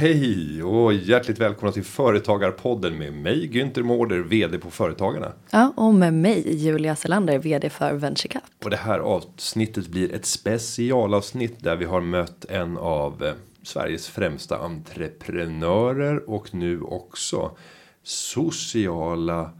[0.00, 5.32] Hej och hjärtligt välkomna till Företagarpodden med mig Günther Mårder, VD på Företagarna.
[5.50, 8.42] Ja, och med mig Julia Selander, VD för VentureCap.
[8.64, 13.32] Och det här avsnittet blir ett specialavsnitt där vi har mött en av eh,
[13.62, 17.56] Sveriges främsta entreprenörer och nu också
[18.02, 19.50] sociala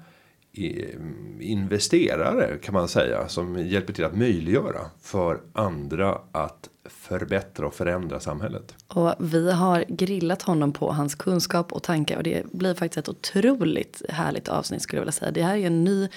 [0.53, 1.01] eh,
[1.41, 8.21] investerare kan man säga som hjälper till att möjliggöra för andra att förbättra och förändra
[8.21, 8.75] samhället.
[8.89, 13.09] Och vi har grillat honom på hans kunskap och tankar och det blir faktiskt ett
[13.09, 15.31] otroligt härligt avsnitt skulle jag vilja säga.
[15.31, 16.09] Det här är en ny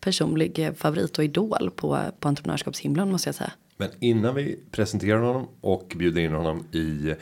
[0.00, 3.52] personlig favorit och idol på, på entreprenörskapshimlen måste jag säga.
[3.76, 7.14] Men innan vi presenterar honom och bjuder in honom i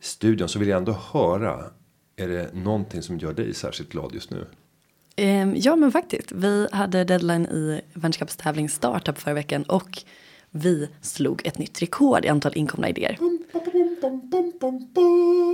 [0.00, 1.64] studion så vill jag ändå höra.
[2.16, 4.46] Är det någonting som gör dig särskilt glad just nu?
[5.16, 6.32] Ehm, ja men faktiskt.
[6.32, 10.02] Vi hade deadline i vänskapstävling startup förra veckan och
[10.50, 13.18] vi slog ett nytt rekord i antal inkomna idéer.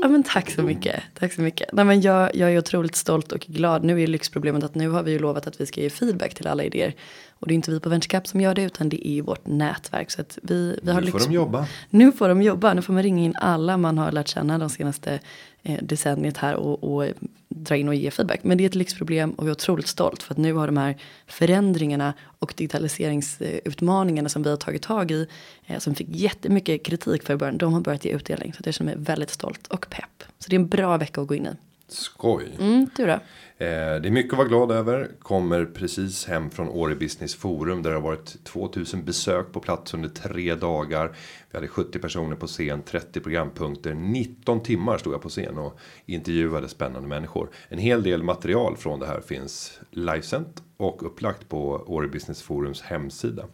[0.03, 1.03] Ja, men tack så mycket.
[1.19, 1.73] Tack så mycket.
[1.73, 3.85] Nej, men jag, jag är otroligt stolt och glad.
[3.85, 6.47] Nu är lyxproblemet att nu har vi ju lovat att vi ska ge feedback till
[6.47, 6.95] alla idéer.
[7.39, 9.47] Och det är inte vi på VentureCap som gör det utan det är ju vårt
[9.47, 10.11] nätverk.
[10.11, 11.67] Så att vi, vi har nu får de jobba.
[11.91, 12.75] Nu får de jobba.
[12.75, 15.21] Nu får man ringa in alla man har lärt känna de senaste
[15.69, 17.13] Eh, decenniet här och, och
[17.49, 18.41] dra in och ge feedback.
[18.45, 20.77] Men det är ett lyxproblem och vi är otroligt stolt för att nu har de
[20.77, 25.27] här förändringarna och digitaliseringsutmaningarna som vi har tagit tag i
[25.67, 27.59] eh, som fick jättemycket kritik för i början.
[27.59, 30.23] De har börjat ge utdelning så jag känner mig väldigt stolt och pepp.
[30.39, 31.51] Så det är en bra vecka att gå in i.
[31.89, 32.57] Skoj.
[32.59, 33.13] Mm, du då?
[33.13, 33.21] Eh,
[33.59, 35.11] det är mycket att vara glad över.
[35.19, 37.83] Kommer precis hem från Åre Business Forum.
[37.83, 41.17] Där det har varit 2000 besök på plats under tre dagar.
[41.51, 43.95] Vi hade 70 personer på scen, 30 programpunkter.
[43.95, 47.51] 19 timmar stod jag på scen och intervjuade spännande människor.
[47.69, 52.83] En hel del material från det här finns livesänt och upplagt på Åre Business Forums
[52.83, 53.45] hemsida.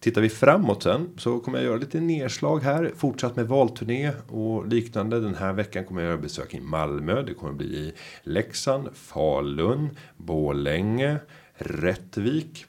[0.00, 2.92] Tittar vi framåt sen så kommer jag göra lite nedslag här.
[2.96, 5.20] Fortsatt med valturné och liknande.
[5.20, 7.22] Den här veckan kommer jag göra besök i Malmö.
[7.22, 7.92] Det kommer bli i
[8.22, 11.16] Leksand, Falun, Bålänge,
[11.54, 12.66] Rättvik.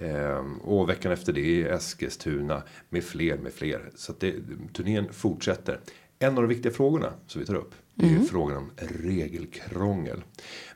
[0.00, 3.90] Ehm, och veckan efter det i Eskilstuna med fler med fler.
[3.94, 4.34] Så att det,
[4.72, 5.80] turnén fortsätter.
[6.18, 7.74] En av de viktiga frågorna som vi tar upp.
[7.94, 8.24] Det är mm.
[8.24, 10.22] frågan om regelkrångel.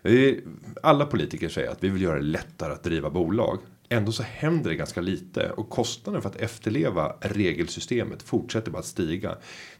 [0.02, 0.44] Vi,
[0.82, 3.58] alla politiker säger att vi vill göra det lättare att driva bolag.
[3.88, 8.84] Ändå så händer det ganska lite och kostnaden för att efterleva regelsystemet fortsätter bara att
[8.84, 9.36] stiga.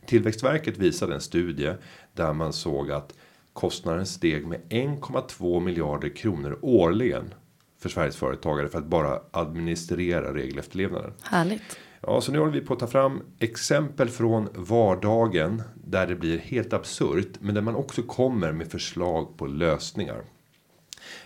[0.07, 1.73] Tillväxtverket visade en studie
[2.13, 3.15] där man såg att
[3.53, 7.35] kostnaden steg med 1,2 miljarder kronor årligen
[7.79, 11.13] för Sveriges företagare för att bara administrera regelefterlevnaden.
[11.23, 11.79] Härligt.
[12.01, 16.39] Ja, så nu håller vi på att ta fram exempel från vardagen där det blir
[16.39, 20.25] helt absurt, men där man också kommer med förslag på lösningar.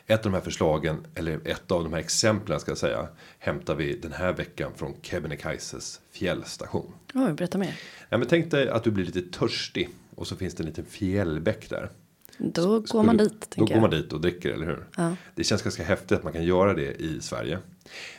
[0.06, 3.08] Ett av de här förslagen, eller ett av de här exemplen ska jag säga,
[3.38, 6.92] hämtar vi den här veckan från Kebnekaises fjällstation.
[7.14, 7.80] Oj, berätta mer.
[8.08, 10.84] Ja, men tänk dig att du blir lite törstig och så finns det en liten
[10.84, 11.90] fjällbäck där.
[12.38, 13.54] Då går man dit.
[13.56, 14.86] Då går man dit och dricker, eller hur?
[14.96, 15.16] Ja.
[15.34, 17.58] Det känns ganska häftigt att man kan göra det i Sverige.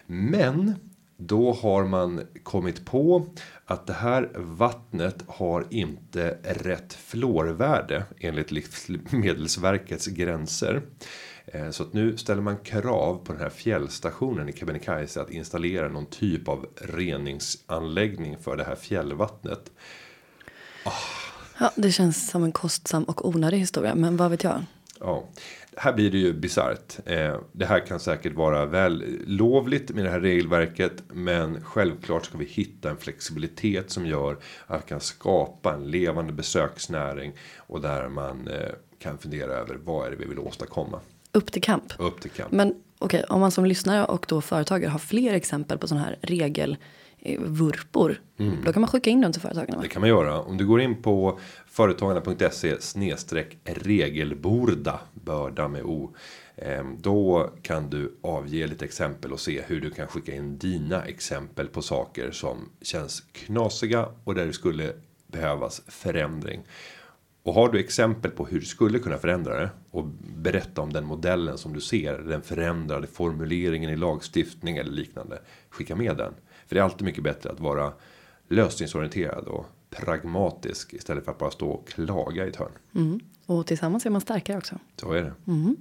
[0.06, 0.76] Men
[1.18, 3.26] då har man kommit på
[3.66, 10.82] att det här vattnet har inte rätt fluorvärde enligt Livsmedelsverkets gränser.
[11.54, 15.88] Eh, så att nu ställer man krav på den här fjällstationen i Kebnekaise att installera
[15.88, 19.72] någon typ av reningsanläggning för det här fjällvattnet.
[20.86, 20.94] Oh.
[21.60, 24.64] Ja, det känns som en kostsam och onödig historia, men vad vet jag?
[25.00, 25.24] Ja,
[25.78, 27.00] här blir det ju bisarrt.
[27.06, 32.38] Eh, det här kan säkert vara väl lovligt med det här regelverket, men självklart ska
[32.38, 34.38] vi hitta en flexibilitet som gör
[34.68, 40.08] att vi kan skapa en levande besöksnäring och där man eh, kan fundera över vad
[40.08, 41.00] är det vi vill åstadkomma.
[41.34, 41.94] Upp till kamp.
[41.98, 42.52] Upp till kamp.
[42.52, 46.06] Men okej, okay, om man som lyssnare och då företagare har fler exempel på sådana
[46.06, 48.22] här regelvurpor.
[48.38, 48.58] Mm.
[48.66, 49.82] Då kan man skicka in dem till företagarna.
[49.82, 50.42] Det kan man göra.
[50.42, 56.16] Om du går in på företagarna.se snedstreck regelborda börda med o.
[56.56, 61.04] Ehm, då kan du avge lite exempel och se hur du kan skicka in dina
[61.04, 64.94] exempel på saker som känns knasiga och där det skulle
[65.28, 66.62] behövas förändring.
[67.44, 70.06] Och har du exempel på hur du skulle kunna förändra det och
[70.38, 75.40] berätta om den modellen som du ser, den förändrade formuleringen i lagstiftning eller liknande.
[75.70, 76.34] Skicka med den.
[76.68, 77.94] För det är alltid mycket bättre att vara
[78.48, 82.72] lösningsorienterad och pragmatisk istället för att bara stå och klaga i ett hörn.
[82.96, 83.20] Mm.
[83.46, 84.76] Och tillsammans är man starkare också.
[84.98, 85.34] Så är det.
[85.48, 85.76] Mm.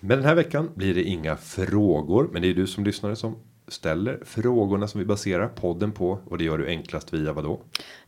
[0.00, 3.36] Men den här veckan blir det inga frågor, men det är du som lyssnare som
[3.68, 7.60] ställer frågorna som vi baserar podden på och det gör du enklast via vad då?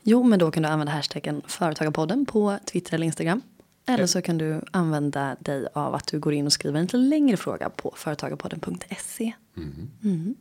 [0.02, 3.40] Jo, men då kan du använda hashtaggen företagarpodden på Twitter eller Instagram.
[3.86, 6.96] Eller så kan du använda dig av att du går in och skriver en lite
[6.96, 9.32] längre fråga på företagarpodden.se.
[9.56, 9.90] Mm.
[10.04, 10.34] Mm.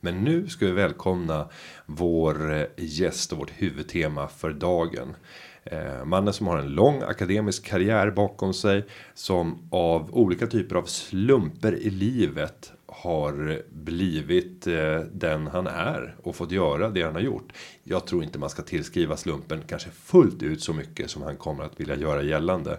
[0.00, 1.48] Men nu ska vi välkomna
[1.86, 5.16] vår gäst och vårt huvudtema för dagen.
[5.64, 8.86] Eh, mannen som har en lång akademisk karriär bakom sig.
[9.14, 12.72] Som av olika typer av slumper i livet
[13.02, 17.52] har blivit eh, den han är och fått göra det han har gjort.
[17.82, 21.64] Jag tror inte man ska tillskriva slumpen kanske fullt ut så mycket som han kommer
[21.64, 22.78] att vilja göra gällande.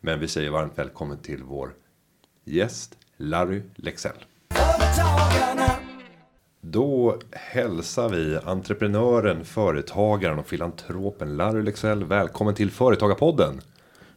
[0.00, 1.70] Men vi säger varmt välkommen till vår
[2.44, 4.24] gäst Larry Lexell.
[6.60, 13.60] Då hälsar vi entreprenören, företagaren och filantropen Larry Lexell välkommen till Företagarpodden.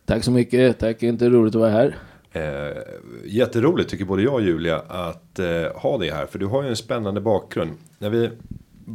[0.05, 1.97] Tack så mycket, tack, inte roligt att vara här.
[2.31, 2.77] Eh,
[3.25, 6.25] jätteroligt tycker både jag och Julia att eh, ha dig här.
[6.25, 7.71] För du har ju en spännande bakgrund.
[7.99, 8.29] När, vi,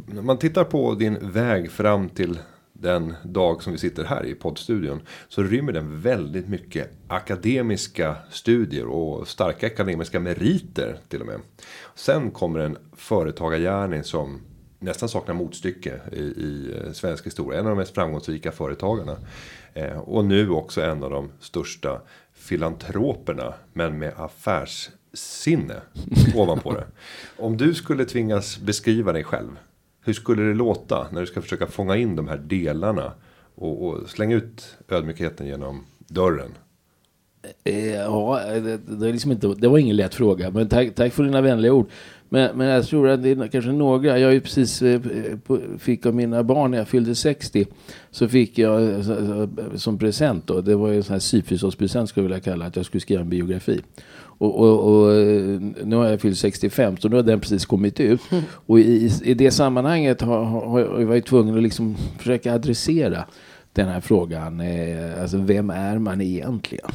[0.06, 2.38] när man tittar på din väg fram till
[2.72, 5.00] den dag som vi sitter här i poddstudion.
[5.28, 11.40] Så rymmer den väldigt mycket akademiska studier och starka akademiska meriter till och med.
[11.94, 14.40] Sen kommer en företagargärning som
[14.78, 17.60] nästan saknar motstycke i, i eh, svensk historia.
[17.60, 19.16] En av de mest framgångsrika företagarna.
[19.74, 22.00] Eh, och nu också en av de största
[22.46, 23.54] filantroperna.
[23.72, 25.74] Men med affärssinne
[26.34, 26.86] ovanpå det.
[27.42, 29.50] Om du skulle tvingas beskriva dig själv.
[30.04, 33.12] Hur skulle det låta när du ska försöka fånga in de här delarna?
[33.54, 36.50] Och, och slänga ut ödmjukheten genom dörren.
[37.64, 40.50] Eh, ja, det, det, är liksom inte, det var ingen lätt fråga.
[40.50, 41.90] Men tack, tack för dina vänliga ord.
[42.36, 44.18] Men, men jag tror att det är kanske några.
[44.18, 45.00] Jag ju precis eh,
[45.78, 47.66] fick av mina barn när jag fyllde 60.
[48.10, 49.00] Så fick jag eh,
[49.74, 50.60] som present då.
[50.60, 53.20] Det var ju en sån här syfisåspresent skulle jag vilja kalla att jag skulle skriva
[53.20, 53.80] en biografi.
[54.16, 55.12] Och, och, och,
[55.84, 58.20] nu har jag fyllt 65 så nu har den precis kommit ut.
[58.66, 63.24] Och i, i det sammanhanget har, har, har jag varit tvungen att liksom försöka adressera
[63.72, 64.60] den här frågan.
[64.60, 66.90] Eh, alltså vem är man egentligen?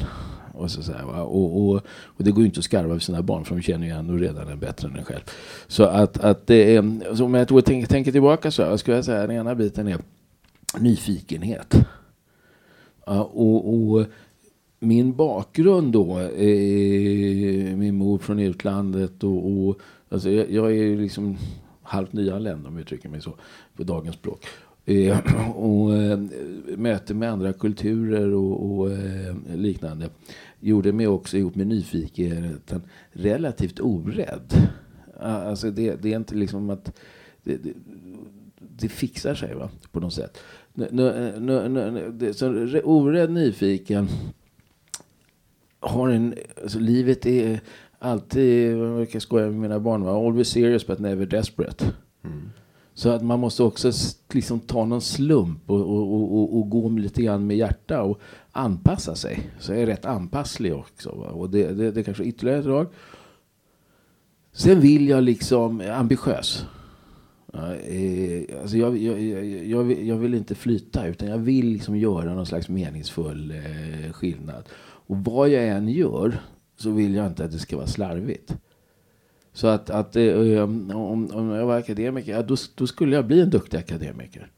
[0.54, 3.22] Och, så, så här, och, och, och, det går ju inte att skarva för sina
[3.22, 5.22] barn för de känner ju ändå redan en bättre än en själv.
[5.66, 8.96] Så att, att det är, så om jag tror, tänker, tänker tillbaka så här, skulle
[8.96, 9.98] jag säga den ena biten är
[10.78, 11.74] nyfikenhet.
[13.06, 14.06] Ja, och, och
[14.78, 19.78] min bakgrund då, eh, min mor från utlandet och, och
[20.08, 21.36] alltså jag, jag är liksom
[21.82, 23.34] halvt nyanländ om jag uttrycker mig så
[23.76, 24.46] på dagens språk.
[24.84, 25.18] Eh,
[25.56, 26.18] och eh,
[26.76, 30.10] möte med andra kulturer och, och eh, liknande
[30.60, 32.82] gjorde mig också ihop med nyfikenheten
[33.12, 34.68] relativt orädd.
[35.20, 36.98] Alltså det, det är inte liksom att
[37.42, 37.72] det, det,
[38.58, 40.38] det fixar sig va, på något sätt.
[40.74, 42.48] Nu, nu, nu, nu det, så
[42.84, 44.08] orädd nyfiken
[45.80, 47.60] har en, alltså livet är
[47.98, 51.84] alltid, jag brukar skoja med mina barn, always serious but never desperate.
[52.24, 52.50] Mm.
[53.02, 53.92] Så att man måste också
[54.32, 58.20] liksom ta någon slump och, och, och, och, gå lite grann med hjärta och
[58.52, 59.50] anpassa sig.
[59.58, 61.10] Så jag är rätt anpasslig också.
[61.10, 61.26] Va?
[61.26, 62.86] Och det, det, det kanske är ytterligare ett drag.
[64.52, 66.64] Sen vill jag liksom, eh, ambitiös.
[67.54, 72.34] Eh, alltså jag, jag, jag, vill, jag, vill inte flyta utan jag vill liksom göra
[72.34, 74.68] någon slags meningsfull eh, skillnad.
[74.82, 76.40] Och vad jag än gör
[76.76, 78.56] så vill jag inte att det ska vara slarvigt.
[79.52, 83.40] Så att, att eh, om, om jag var akademiker, ja, då, då skulle jag bli
[83.40, 84.50] en duktig akademiker.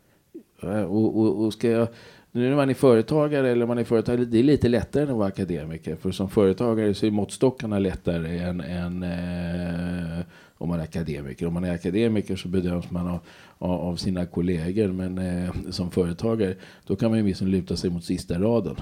[0.63, 1.89] Eh, och, och, och ska jag,
[2.33, 5.17] nu när man är företagare eller man är företagare, det är lite lättare än att
[5.17, 5.97] vara akademiker.
[5.97, 10.25] För som företagare så är måttstockarna lättare än, än eh,
[10.59, 11.47] om man är akademiker.
[11.47, 13.21] Om man är akademiker så bedöms man av,
[13.59, 14.89] av sina kollegor.
[14.89, 16.55] Men eh, som företagare
[16.87, 18.77] då kan man ju liksom luta sig mot sista raden.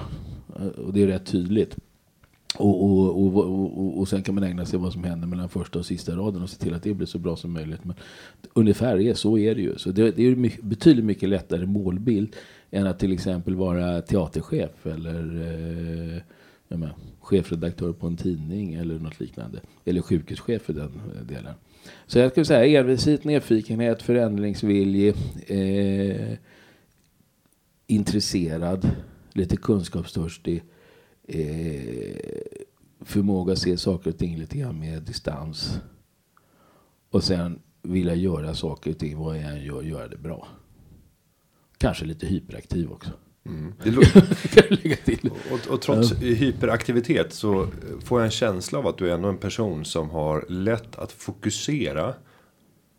[0.56, 1.76] Eh, och det är rätt tydligt.
[2.58, 5.48] Och, och, och, och, och sen kan man ägna sig åt vad som händer mellan
[5.48, 7.84] första och sista raden och se till att det blir så bra som möjligt.
[7.84, 7.96] Men
[8.52, 9.78] ungefär är, så är det ju.
[9.78, 12.36] Så det, det är mycket, betydligt mycket lättare målbild
[12.70, 15.42] än att till exempel vara teaterchef eller
[16.16, 16.22] eh,
[16.68, 19.60] menar, chefredaktör på en tidning eller något liknande.
[19.84, 20.90] Eller sjukhuschef för den
[21.28, 21.54] delen.
[22.06, 25.14] Så jag skulle säga envishet, nyfikenhet, förändringsvilja,
[25.46, 26.38] eh,
[27.86, 28.90] intresserad,
[29.32, 30.62] lite kunskapstörstig
[31.28, 32.16] eh,
[33.00, 35.78] förmåga att se saker och ting lite grann med distans.
[37.10, 40.48] Och sen vilja göra saker och ting, vad jag än gör, göra det bra.
[41.78, 43.10] Kanske lite hyperaktiv också.
[43.46, 43.74] Mm.
[45.50, 46.16] och, och, trots ja.
[46.18, 47.68] hyperaktivitet så
[48.04, 51.12] får jag en känsla av att du är ändå en person som har lätt att
[51.12, 52.14] fokusera.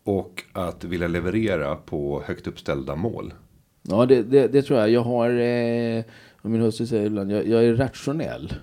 [0.06, 3.34] Och att vilja leverera på högt uppställda mål.
[3.82, 4.90] Ja, det, det, det tror jag.
[4.90, 6.04] Jag har, eh,
[6.48, 8.54] min hustru säger ibland, jag, jag är rationell.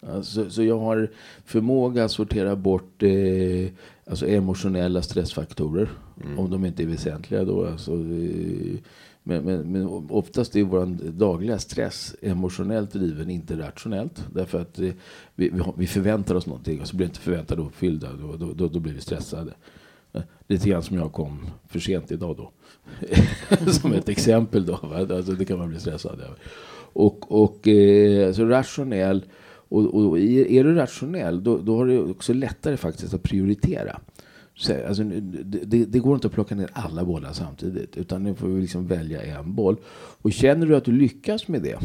[0.00, 1.10] Alltså, så jag har
[1.44, 3.68] förmåga att sortera bort eh,
[4.06, 5.88] alltså emotionella stressfaktorer.
[6.24, 6.38] Mm.
[6.38, 7.66] Om de inte är väsentliga då.
[7.66, 8.78] Alltså, eh,
[9.22, 14.24] men, men, men oftast är vår dagliga stress emotionellt driven, inte rationellt.
[14.32, 14.94] Därför att vi,
[15.34, 18.08] vi, vi förväntar oss någonting och så blir inte förväntat uppfyllda.
[18.20, 19.52] Då, då, då, då blir vi stressade.
[20.48, 22.52] Lite grann som jag kom för sent idag då.
[23.72, 24.74] som ett exempel då.
[25.10, 26.36] Alltså, det kan man bli stressad över.
[26.96, 29.24] Och, och eh, alltså rationell.
[29.68, 34.00] Och, och är du rationell då, då har du också lättare faktiskt att prioritera.
[34.54, 37.96] Så, alltså, det, det, går inte att plocka ner alla bollar samtidigt.
[37.96, 39.76] Utan nu får vi liksom välja en boll.
[40.22, 41.78] Och känner du att du lyckas med det.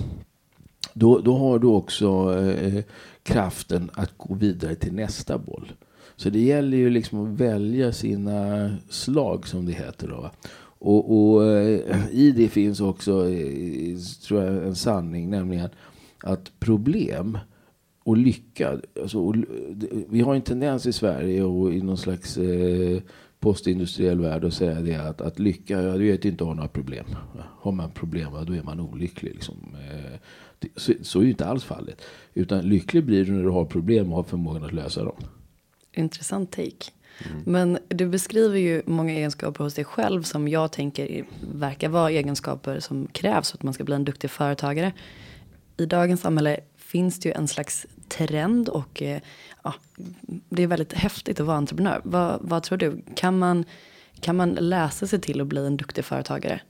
[0.93, 2.83] Då, då har du också eh,
[3.23, 5.71] kraften att gå vidare till nästa boll.
[6.15, 10.07] Så det gäller ju liksom att välja sina slag som det heter.
[10.07, 10.31] Då.
[10.83, 13.97] Och, och eh, i det finns också eh,
[14.27, 15.69] tror jag, en sanning, nämligen
[16.23, 17.37] att problem
[18.03, 18.79] och lycka.
[19.01, 19.35] Alltså, och,
[20.09, 23.01] vi har en tendens i Sverige och i någon slags eh,
[23.39, 27.05] postindustriell värld att säga det att, att lycka, ja, du vet inte ha några problem.
[27.39, 29.33] Har man problem, då är man olycklig.
[29.33, 29.55] Liksom.
[29.73, 30.19] Eh,
[30.75, 32.01] så, så är ju inte alls fallet.
[32.33, 35.17] Utan lycklig blir du när du har problem och har förmågan att lösa dem.
[35.93, 36.91] Intressant take.
[37.25, 37.43] Mm.
[37.45, 42.79] Men du beskriver ju många egenskaper hos dig själv som jag tänker verkar vara egenskaper
[42.79, 44.93] som krävs för att man ska bli en duktig företagare.
[45.77, 49.19] I dagens samhälle finns det ju en slags trend och eh,
[49.63, 49.73] ja,
[50.49, 52.01] det är väldigt häftigt att vara entreprenör.
[52.03, 53.01] Vad, vad tror du?
[53.15, 53.65] Kan man,
[54.19, 56.61] kan man läsa sig till att bli en duktig företagare?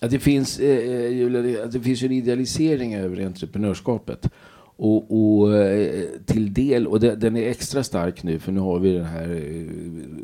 [0.00, 4.30] Att det, finns, eh, eh, att det finns en idealisering över entreprenörskapet.
[4.76, 8.92] Och, och, eh, till del, och den är extra stark nu för nu har vi
[8.92, 9.66] den här eh,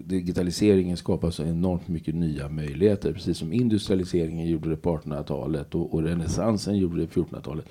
[0.05, 3.13] digitaliseringen skapar så enormt mycket nya möjligheter.
[3.13, 7.65] Precis som industrialiseringen gjorde det på 1800-talet och, och renässansen gjorde det på 1400-talet.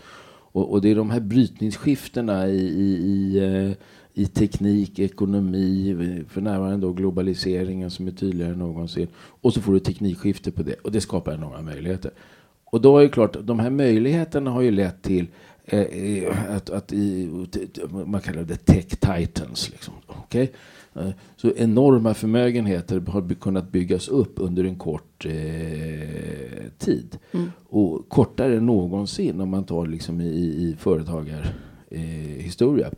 [0.51, 3.71] Och, och, det är de här brytningsskiftena i, i, i, eh,
[4.13, 9.07] i, teknik, ekonomi, för närvarande då globaliseringen som är tydligare än någonsin.
[9.17, 12.11] Och så får du teknikskifte på det och det skapar enorma möjligheter.
[12.71, 15.27] Och då är det klart, de här möjligheterna har ju lett till
[15.69, 17.29] eh, eh att, att i,
[18.05, 19.69] man kallar det tech titans.
[19.69, 19.93] Liksom.
[20.07, 20.47] Okay?
[20.95, 25.31] Eh, så enorma förmögenheter har kunnat byggas upp under en kort eh,
[26.77, 27.17] tid.
[27.31, 27.51] Mm.
[27.69, 32.91] Och kortare än någonsin om man tar liksom i, i företagarhistoria.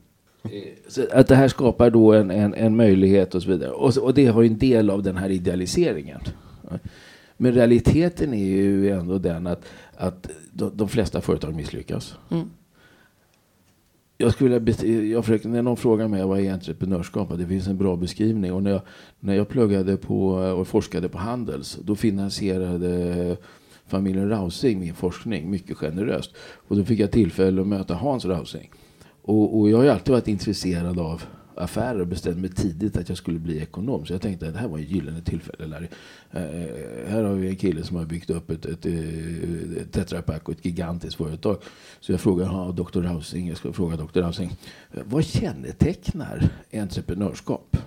[0.87, 3.71] Så att det här skapar då en, en, en möjlighet och så vidare.
[3.71, 6.21] Och, och det har ju en del av den här idealiseringen.
[7.37, 9.65] Men realiteten är ju ändå den att,
[9.97, 12.15] att de, de flesta företag misslyckas.
[12.29, 12.49] Mm
[14.21, 17.77] jag skulle vilja jag försöker, när någon frågar mig vad är entreprenörskap, det finns en
[17.77, 18.53] bra beskrivning.
[18.53, 18.81] Och när jag,
[19.19, 23.37] när jag pluggade på och forskade på Handels, då finansierade
[23.87, 26.31] familjen Rausing min forskning mycket generöst.
[26.67, 28.69] Och då fick jag tillfälle att möta Hans Rausing.
[29.21, 31.23] Och, och jag har alltid varit intresserad av
[31.55, 34.05] affärer och bestämde mig tidigt att jag skulle bli ekonom.
[34.05, 35.67] Så jag tänkte att det här var ett gyllene tillfälle.
[35.67, 35.87] Larry.
[36.35, 40.21] Uh, här har vi en kille som har byggt upp ett, ett, eh, ett Tetra
[40.21, 41.57] Pak och ett gigantiskt företag.
[41.99, 43.01] Så jag frågar Dr.
[43.01, 44.19] Rausing, jag ska fråga Dr.
[44.19, 44.57] Rausing,
[45.05, 47.77] vad kännetecknar entreprenörskap?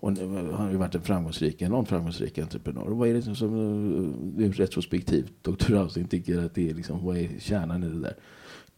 [0.00, 2.90] Och han har ju varit en framgångsrik, enormt framgångsrik entreprenör.
[2.90, 5.72] Och vad är det som, som retrospektivt Dr.
[5.72, 8.14] Rausing tycker att det är liksom, vad är kärnan i det där?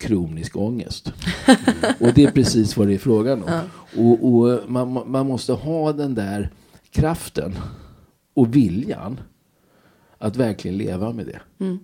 [0.02, 1.12] Kronisk ångest.
[2.00, 3.49] och det är precis vad det är frågan om.
[3.49, 3.62] Ja.
[3.97, 6.50] Och, och man, man, måste ha den där
[6.90, 7.54] kraften
[8.35, 9.21] och viljan
[10.18, 11.40] att verkligen leva med det.
[11.64, 11.78] Mm.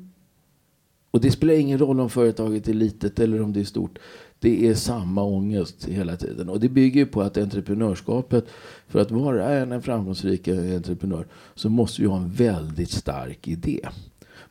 [1.10, 3.98] Och det spelar ingen roll om företaget är litet eller om det är stort.
[4.38, 6.48] Det är samma ångest hela tiden.
[6.48, 8.46] Och det bygger på att entreprenörskapet,
[8.88, 13.88] för att vara en framgångsrik entreprenör, så måste du ha en väldigt stark idé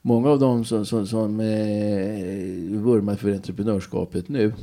[0.08, 4.54] många av dem som, som, som eh, vurmar för entreprenörskapet nu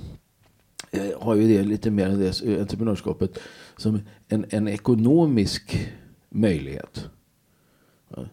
[0.91, 3.39] eh, har ju det lite mer än det, eh, entreprenörskapet
[3.77, 5.89] som en, en ekonomisk
[6.31, 7.09] möjlighet.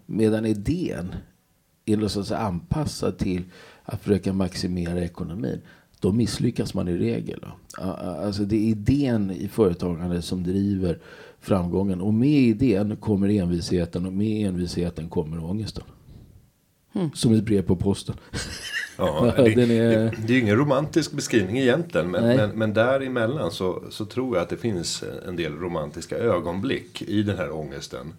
[0.06, 1.16] Medan idén
[1.86, 3.44] är något anpassad till
[3.84, 5.62] att försöka maximera ekonomin.
[6.00, 7.46] Då misslyckas man i regel.
[7.78, 11.00] Alltså det är idén i företagandet som driver
[11.40, 12.02] framgången.
[12.02, 15.84] Och med idén kommer envisheten och med envisheten kommer ångesten.
[16.94, 17.12] Mm.
[17.14, 18.16] Som ett brev på posten.
[18.98, 20.18] Ja, det, är...
[20.28, 22.12] Det, är ingen romantisk beskrivning egentligen.
[22.12, 27.02] Men, men, men däremellan så, så tror jag att det finns en del romantiska ögonblick
[27.02, 28.14] i den här ångesten.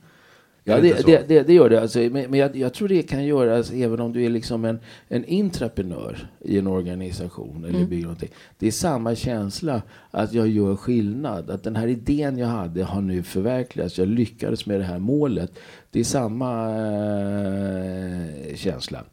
[0.64, 1.82] Ja, det, det, det, det, gör det.
[1.82, 4.78] Alltså, men, men jag, jag, tror det kan göras även om du är liksom en,
[5.08, 7.88] en intraprenör i en organisation eller mm.
[7.90, 8.30] bygger någonting.
[8.58, 11.50] Det är samma känsla att jag gör skillnad.
[11.50, 13.98] Att den här idén jag hade har nu förverkligats.
[13.98, 15.52] Jag lyckades med det här målet.
[15.90, 16.70] Det är samma
[18.50, 19.04] äh, känsla.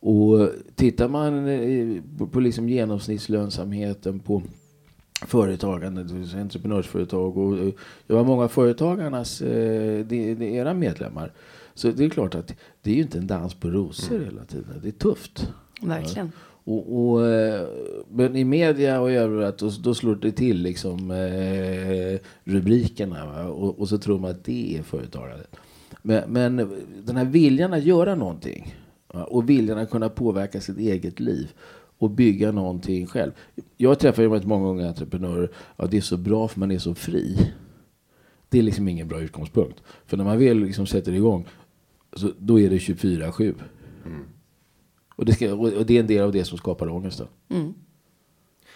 [0.00, 4.42] Och tittar man eh, på, på liksom genomsnittslönsamheten på
[5.26, 6.00] företagande,
[6.40, 7.72] entreprenörsföretag och eh,
[8.06, 11.32] jag var många företagarnas, eh, det, det era medlemmar.
[11.74, 14.24] Så det är klart att det är ju inte en dans på rosor mm.
[14.24, 14.80] hela tiden.
[14.82, 15.52] Det är tufft.
[15.82, 16.32] Verkligen.
[16.34, 16.72] Ja.
[16.72, 17.66] Och, och, eh,
[18.08, 23.48] men i media och överallt då, då slår det till liksom eh, rubrikerna.
[23.48, 25.56] Och, och, så tror man att det är företagandet.
[26.02, 26.56] Men, men
[27.04, 28.74] den här viljan att göra någonting
[29.08, 31.52] och viljan att kunna påverka sitt eget liv
[31.98, 33.32] och bygga någonting själv.
[33.76, 35.50] Jag träffar ju många unga entreprenörer.
[35.76, 37.52] Ja, det är så bra för man är så fri.
[38.48, 39.82] Det är liksom ingen bra utgångspunkt.
[40.06, 41.46] För när man väl liksom sätter igång,
[42.12, 43.54] så, då är det 24-7.
[44.06, 44.24] Mm.
[45.16, 47.26] Och, det ska, och det är en del av det som skapar ångesten.
[47.48, 47.74] Mm.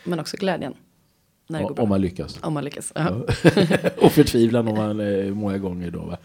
[0.05, 0.75] Men också glädjen.
[1.47, 1.83] När det går bra.
[1.83, 2.39] Om man lyckas.
[2.43, 2.93] Om man lyckas.
[2.95, 3.11] Ja.
[4.03, 6.01] och förtvivlan om man eh, många gånger då.
[6.01, 6.19] Va?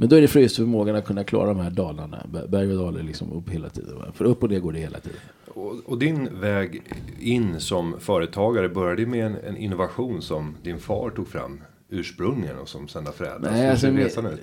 [0.00, 2.26] Men då är det för just förmågan att kunna klara de här dalarna.
[2.48, 3.96] Berg och dalar liksom upp hela tiden.
[4.14, 5.18] För upp och ner går det hela tiden.
[5.46, 6.82] Och, och, din väg
[7.20, 12.68] in som företagare började med en, en, innovation som din far tog fram ursprungligen och
[12.68, 13.54] som sen har förändrats.
[13.56, 13.86] Nej, alltså,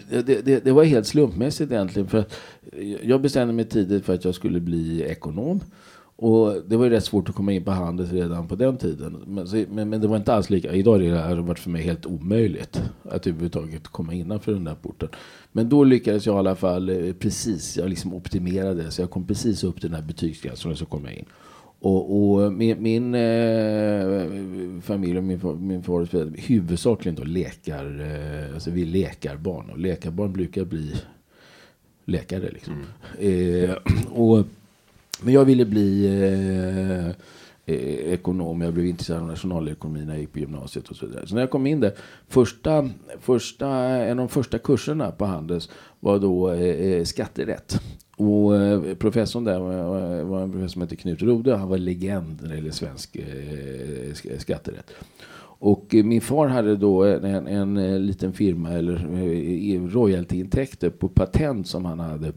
[0.10, 2.08] det, det, det, var helt slumpmässigt egentligen.
[2.08, 2.26] För
[3.02, 5.60] jag bestämde mig tidigt för att jag skulle bli ekonom.
[6.18, 9.24] Och det var ju rätt svårt att komma in på Handels redan på den tiden.
[9.28, 10.74] Men, men, men, det var inte alls lika.
[10.74, 15.10] Idag har det varit för mig helt omöjligt att överhuvudtaget komma innanför den där porten.
[15.56, 17.78] Men då lyckades jag i alla fall eh, precis.
[17.78, 21.06] Jag liksom optimerade så jag kom precis upp till den här betygsgränsen och så kom
[21.06, 21.26] jag in.
[21.80, 26.08] Och, och min, min eh, familj och min, min far
[26.48, 29.70] huvudsakligen då lekar, eh, alltså vi lekar barn.
[29.70, 30.94] Och lekarbarn brukar bli
[32.06, 32.74] läkare liksom.
[33.20, 33.64] Mm.
[33.64, 33.76] Eh,
[34.12, 34.46] och
[35.22, 37.16] men jag ville bli eh,
[37.68, 38.62] Eh, ekonom.
[38.62, 41.28] Jag blev intresserad av nationalekonomi när jag gick på gymnasiet och så vidare.
[41.28, 41.94] Så när jag kom in där,
[42.28, 45.70] första, första, en av de första kurserna på Handels
[46.00, 47.82] var då eh, eh skatterätt.
[48.18, 51.56] Och eh, professorn där var, var en professor som hette Knut Rode.
[51.56, 54.92] Han var legend när det gäller svensk eh, skatterätt.
[55.58, 61.68] Och eh, min far hade då en, en, en liten firma, eller royaltyintäkter på patent
[61.68, 62.34] som han hade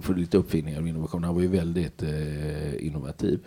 [0.00, 1.26] för lite uppfinningar och innovationer.
[1.26, 3.40] Han var ju väldigt eh, innovativ.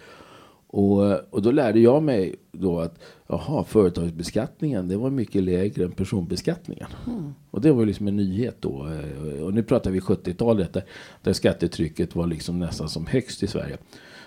[0.72, 5.92] Och, och då lärde jag mig då att aha, företagsbeskattningen det var mycket lägre än
[5.92, 6.88] personbeskattningen.
[7.08, 7.34] Mm.
[7.51, 8.88] Och det var liksom en nyhet då.
[8.88, 10.84] Eh, och nu pratar vi 70-talet där,
[11.24, 13.77] där skattetrycket var liksom nästan som högst i Sverige.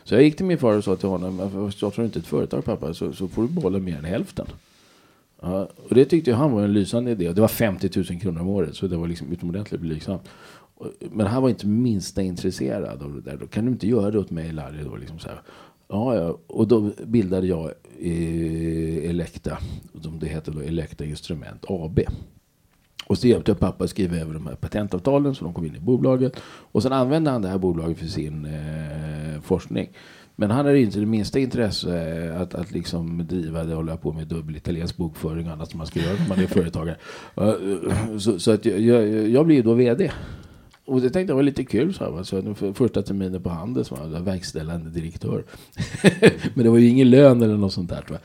[0.04, 2.64] Så jag gick till min far och sa till honom, startar du inte ett företag
[2.64, 4.46] pappa så, så får du behålla mer än hälften.
[5.40, 7.32] Ja, och det tyckte han var en lysande idé.
[7.32, 10.22] Det var 50 000 kronor om året så det var liksom utomordentligt blygsamt.
[11.10, 13.36] Men han var inte minsta intresserad av det där.
[13.36, 14.84] Då kan du inte göra det åt mig Larry?
[14.84, 15.40] Då, liksom så här.
[15.88, 19.58] Ja, ja, och då bildade jag eh, Elekta,
[20.02, 22.00] som det heter då, Elekta Instrument AB.
[23.06, 25.76] Och så hjälpte jag pappa att skriva över de här patentavtalen så de kom in
[25.76, 26.36] i bolaget.
[26.44, 29.88] Och sen använde han det här bolaget för sin eh, forskning.
[30.36, 33.96] Men han hade inte det minsta intresse eh, att, att liksom driva det och hålla
[33.96, 36.96] på med dubbel italiensk bokföring och annat som man ska göra när man är företagare.
[37.36, 40.12] Eh, så, så att jag, jag, jag blev då VD.
[40.84, 41.94] Och det tänkte jag var lite kul.
[41.94, 45.44] Så här, så första terminen på Handels var jag verkställande direktör.
[46.54, 48.04] Men det var ju ingen lön eller något sånt där.
[48.08, 48.18] Jag.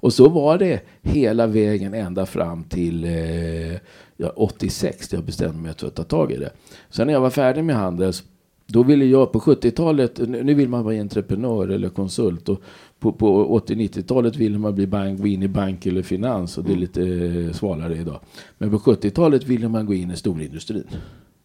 [0.00, 3.72] Och så var det hela vägen ända fram till eh,
[4.16, 5.08] ja, 86.
[5.08, 6.50] Där jag bestämde mig för att ta tag i det.
[6.90, 8.24] Sen när jag var färdig med Handels
[8.72, 12.48] då ville jag på 70-talet, nu vill man vara entreprenör eller konsult.
[12.48, 12.62] Och
[12.98, 16.72] på, på 80-90-talet ville man bli bank, gå in i bank eller finans och det
[16.72, 18.20] är lite eh, svalare idag.
[18.58, 20.86] Men på 70-talet ville man gå in i storindustrin.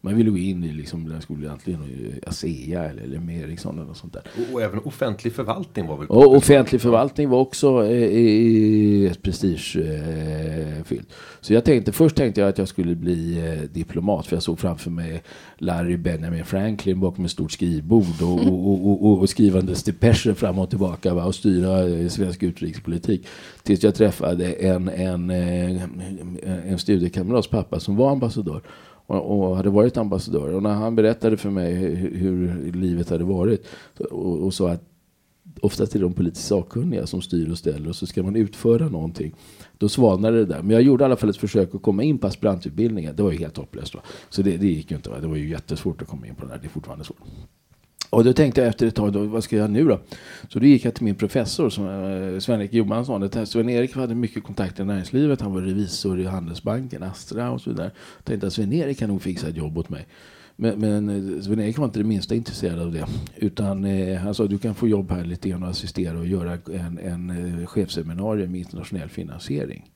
[0.05, 1.81] Man ville gå in i liksom, den skulle egentligen
[2.27, 4.23] ASEA eller, eller Ericsson eller något sånt där.
[4.37, 6.07] Och, och, även offentlig förvaltning var väl?
[6.07, 11.09] Och offentlig förvaltning var också eh, ett prestigefyllt.
[11.09, 14.43] Eh, så jag tänkte, först tänkte jag att jag skulle bli eh, diplomat för jag
[14.43, 15.23] såg framför mig
[15.57, 20.69] Larry Benjamin Franklin bakom ett stort skrivbord och, och, och, och skrivandes depecher fram och
[20.69, 23.27] tillbaka va, och styra eh, svensk utrikespolitik.
[23.63, 28.61] Tills jag träffade en, en, en, eh, en studiekamrats pappa som var ambassadör
[29.05, 30.53] och, och, hade varit ambassadör.
[30.53, 33.65] Och när han berättade för mig hur, hur livet hade varit
[33.97, 34.83] och, och sa att
[35.61, 38.89] oftast är det de politiskt sakkunniga som styr och ställer och så ska man utföra
[38.89, 39.35] någonting.
[39.77, 40.61] Då svalnade det där.
[40.61, 43.15] Men jag gjorde i alla fall ett försök att komma in på aspirantutbildningen.
[43.15, 43.95] Det var ju helt hopplöst.
[43.95, 44.01] Va?
[44.29, 45.09] Så det, det gick ju inte.
[45.09, 45.19] Va?
[45.19, 46.57] Det var ju jättesvårt att komma in på den här.
[46.57, 47.17] Det är fortfarande svårt.
[48.09, 49.99] Och då tänkte jag efter ett tag, då, vad ska jag göra nu då?
[50.49, 53.29] Så då gick jag till min professor, som, eh, Sven-Erik Johansson.
[53.45, 55.41] Sven-Erik hade mycket kontakt i näringslivet.
[55.41, 57.91] Han var revisor i Handelsbanken, Astra och så vidare.
[58.17, 60.07] Jag tänkte att Sven-Erik kan nog fixa ett jobb åt mig.
[60.55, 63.05] Men, men eh, Sven-Erik var inte det minsta intresserad av det.
[63.35, 66.57] Utan eh, han sa du kan få jobb här lite grann och assistera och göra
[66.73, 69.91] en, en eh, med internationell finansiering.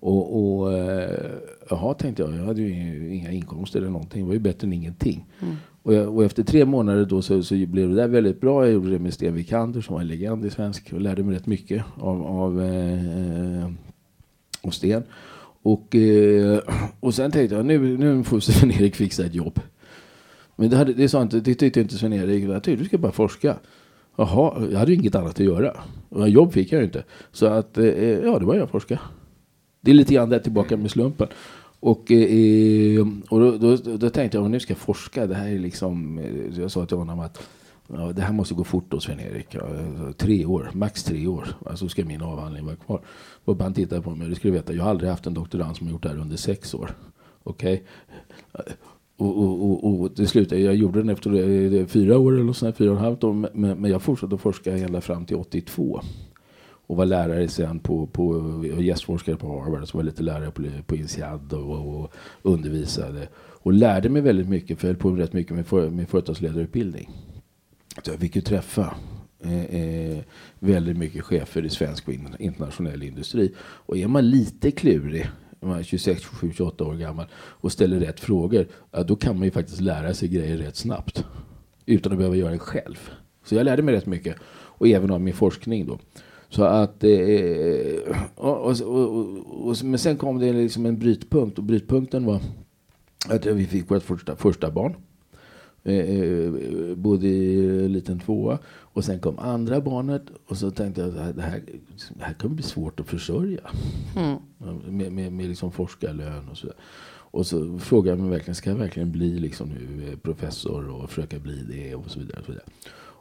[0.00, 1.30] Och, och eh,
[1.70, 2.34] jaha, tänkte jag.
[2.34, 4.20] Jag hade ju inga inkomster eller någonting.
[4.22, 5.24] Det var ju bättre än ingenting.
[5.42, 5.56] Mm.
[5.86, 8.64] Och, jag, och, efter tre månader då så, så, blev det där väldigt bra.
[8.64, 11.36] Jag gjorde det med Sten Wikander som var en legend i svensk och lärde mig
[11.36, 13.70] rätt mycket av, av, eh, eh
[14.62, 15.02] av Sten.
[15.62, 16.60] Och, eh,
[17.00, 19.60] och sen tänkte jag nu, nu får Sven-Erik fixa ett jobb.
[20.56, 22.44] Men det, hade, det, sa inte, det tyckte inte Sven-Erik.
[22.44, 23.56] Jag tyckte du ska bara forska.
[24.16, 25.76] Jaha, jag hade ju inget annat att göra.
[26.08, 27.04] Och jobb fick jag ju inte.
[27.32, 28.98] Så att, eh, ja, det var jag forska.
[29.80, 31.28] Det är lite grann där tillbaka med slumpen.
[31.80, 35.26] Och, eh, eh, och då, då, då, tänkte jag, nu ska jag forska.
[35.26, 37.42] Det här är liksom, eh, jag sa till honom att
[37.88, 39.46] ja, det här måste gå fort då Sven-Erik.
[39.50, 39.62] Ja,
[40.16, 41.48] tre år, max tre år.
[41.66, 43.00] Alltså ska min avhandling vara kvar.
[43.44, 45.86] Och han tittade på mig, du skulle veta, jag har aldrig haft en doktorand som
[45.86, 46.90] har gjort det här under sex år.
[47.42, 47.84] Okej?
[48.52, 48.74] Okay?
[49.18, 52.72] Och, och, och, och det slutade, jag gjorde den efter eh, fyra år eller sådär,
[52.72, 53.32] fyra och ett halvt år.
[53.32, 56.00] Men, men jag fortsatte att forska hela fram till 82
[56.86, 59.88] och var lärare sen på, på gästforskare på Harvard.
[59.88, 63.28] Så var lite lärare på, på INSEAD och, och, undervisade.
[63.38, 67.10] Och lärde mig väldigt mycket, för jag höll på rätt mycket med, för, med företagsledarutbildning.
[68.02, 68.94] Så jag fick ju träffa
[69.40, 70.18] eh, eh
[70.58, 73.54] väldigt mycket chefer i svensk och internationell industri.
[73.58, 75.26] Och är man lite klurig,
[75.60, 79.44] man är 26, 27, 28 år gammal och ställer rätt frågor, ja, då kan man
[79.44, 81.24] ju faktiskt lära sig grejer rätt snabbt.
[81.86, 83.10] Utan att behöva göra det själv.
[83.44, 84.36] Så jag lärde mig rätt mycket.
[84.78, 85.98] Och även av min forskning då.
[86.48, 92.24] Så att, eh, och, och, och, men sen kom det liksom en brytpunkt och brytpunkten
[92.24, 92.40] var
[93.28, 94.94] att vi fick vårt första, första barn.
[95.84, 96.50] Eh, eh,
[96.94, 98.58] bodde i en liten tvåa.
[98.66, 101.62] Och sen kom andra barnet och så tänkte jag att det här,
[102.14, 103.60] det här kommer bli svårt att försörja.
[104.16, 104.38] Mm.
[104.96, 106.68] Med, med, med liksom forskarlön och så.
[107.36, 111.38] Och så frågade jag mig verkligen, ska jag verkligen bli liksom nu professor och försöka
[111.38, 112.38] bli det och så vidare.
[112.38, 112.66] Och, så vidare.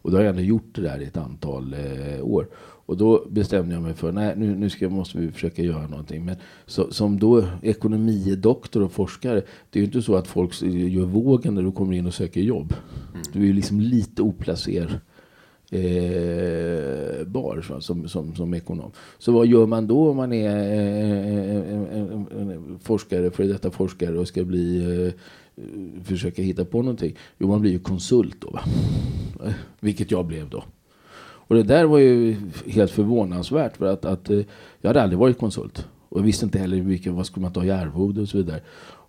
[0.05, 2.47] Och då har jag ändå gjort det där i ett antal eh, år.
[2.57, 6.25] Och då bestämde jag mig för nej nu, nu ska, måste vi försöka göra någonting.
[6.25, 9.41] Men så, som då ekonomidoktor och forskare.
[9.69, 12.41] Det är ju inte så att folk gör vågen när du kommer in och söker
[12.41, 12.73] jobb.
[13.13, 13.23] Mm.
[13.33, 14.99] Du är ju liksom lite oplacerbar
[15.71, 18.91] eh, bar som, som, som ekonom.
[19.17, 23.71] Så vad gör man då om man är eh, en, en, en forskare, för detta
[23.71, 25.13] forskare och ska bli eh,
[26.03, 27.15] försöka hitta på någonting?
[27.37, 28.49] Jo, man blir ju konsult då.
[28.49, 28.61] Va?
[29.79, 30.63] Vilket jag blev då.
[31.47, 34.41] Och det där var ju helt förvånansvärt för att, att eh,
[34.81, 35.87] jag hade aldrig varit konsult.
[36.09, 38.61] Och jag visste inte heller vilken, vad skulle man ta i arvode och så vidare.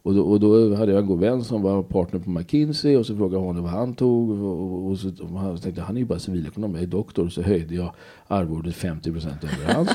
[0.07, 3.07] Och då, och då, hade jag en god vän som var partner på McKinsey och
[3.07, 4.31] så frågade honom vad han tog.
[4.31, 7.25] Och, och så och tänkte han är ju bara civilekonom, jag är doktor.
[7.27, 7.93] Och så höjde jag
[8.27, 9.89] arvodet 50 procent över hans.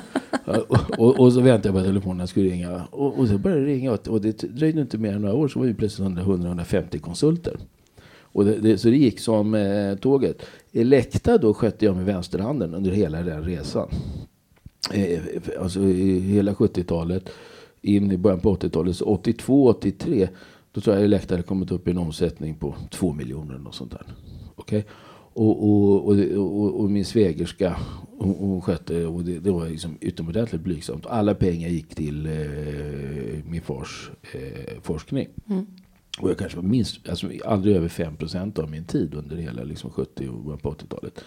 [1.20, 2.84] och, så väntade jag på att telefonen skulle ringa.
[2.92, 5.60] Och, och så började det ringa och det dröjde inte mer än några år så
[5.60, 7.58] var vi plötsligt 100-150 konsulter.
[8.22, 10.42] Och det, det, så det gick som eh, tåget.
[10.72, 13.90] Elekta då skötte jag med vänsterhanden under hela den resan.
[14.94, 15.20] Eh,
[15.60, 17.30] alltså i hela 70-talet,
[17.82, 18.98] in i början på 80-talet.
[18.98, 20.30] Så 82, 83,
[20.72, 23.92] då tror jag Elekta hade kommit upp i en omsättning på 2 miljoner och sånt
[23.92, 24.06] där.
[24.56, 24.84] Okay?
[25.34, 27.78] Och, och, och, och, min svägerska,
[28.18, 31.06] hon, hon skötte, och det, det var liksom utomordentligt blygsamt.
[31.06, 35.28] Alla pengar gick till eh, min fars eh, forskning.
[35.50, 35.66] Mm.
[36.20, 39.90] Och jag kanske var minst, alltså aldrig över 5% av min tid under hela liksom
[39.90, 41.24] 70 och på 80-talet.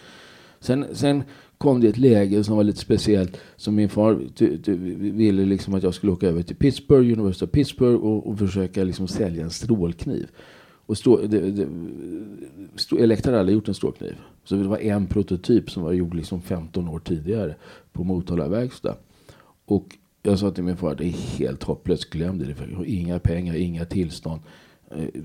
[0.60, 1.22] Sen, sen
[1.64, 3.36] kom det ett läge som var lite speciellt.
[3.56, 7.44] Som min far ty, ty, ville liksom att jag skulle åka över till Pittsburgh, University
[7.44, 10.28] of Pittsburgh och, och försöka liksom sälja en strålkniv.
[10.86, 11.68] Och stå, det, det,
[12.76, 14.14] stå, Elektra hade aldrig gjort en strålkniv.
[14.44, 17.54] Så det var en prototyp som var gjord liksom 15 år tidigare
[17.92, 18.96] på Motala verkstad.
[19.64, 22.54] Och jag sa till min far, att det är helt hopplöst, glöm det.
[22.86, 24.40] Inga pengar, inga tillstånd.
[24.96, 25.22] Eh,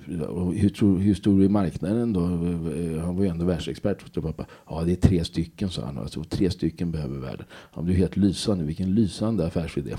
[0.54, 2.22] hur, tror, hur stor är marknaden då?
[2.22, 4.22] Eh, han var ju ändå världsexpert.
[4.22, 4.46] Pappa.
[4.70, 5.98] Ja, det är tre stycken, sa han.
[5.98, 7.46] Alltså, tre stycken behöver världen.
[7.52, 8.64] Han blev helt lysande.
[8.64, 9.92] Vilken lysande affärsidé.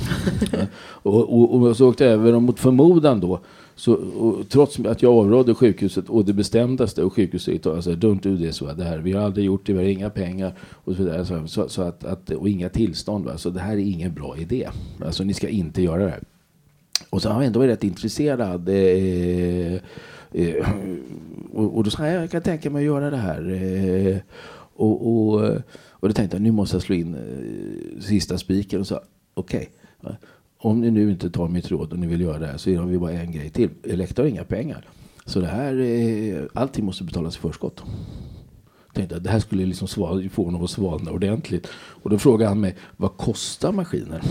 [0.82, 3.40] och, och, och, så åkte jag över och mot förmodan då.
[3.74, 8.36] Så, och, trots att jag avrådde sjukhuset och det bestämdaste och sjukhuset alltså, don't do
[8.38, 8.62] this.
[8.62, 8.74] Va?
[8.74, 11.46] Det här, vi har aldrig gjort det, vi har inga pengar och så vidare.
[11.48, 13.24] Så, så att, att, och inga tillstånd.
[13.24, 13.38] Va?
[13.38, 14.68] Så det här är ingen bra idé.
[15.04, 16.22] Alltså ni ska inte göra det här.
[17.10, 18.68] Och så har jag ändå varit rätt intresserad.
[18.68, 19.74] Eh, eh,
[20.32, 20.68] eh,
[21.52, 23.50] och, och, då sa jag, jag kan tänka mig att göra det här.
[23.50, 24.16] Eh,
[24.74, 25.40] och, och,
[25.90, 28.80] och då tänkte jag, nu måste jag slå in eh, sista spiken.
[28.80, 29.00] Och sa,
[29.34, 29.70] okej.
[30.02, 30.14] Okay,
[30.62, 32.86] om ni nu inte tar mitt råd och ni vill göra det här så har
[32.86, 33.70] vi bara en grej till.
[33.84, 34.88] Elektra har inga pengar.
[35.24, 37.82] Så det här, eh, allting måste betalas i förskott.
[38.94, 41.68] Tänkte att det här skulle liksom sval, få honom att svalna ordentligt.
[41.74, 44.22] Och då frågade han mig, vad kostar maskiner?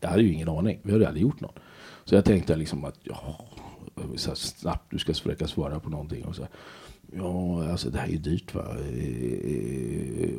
[0.00, 0.78] Jag hade ju ingen aning.
[0.82, 1.58] Vi hade aldrig gjort något.
[2.04, 3.44] Så jag tänkte liksom att ja,
[4.16, 6.24] så snabbt du ska försöka svara på någonting.
[6.24, 6.46] Och så,
[7.16, 8.62] ja, alltså det här är ju dyrt va.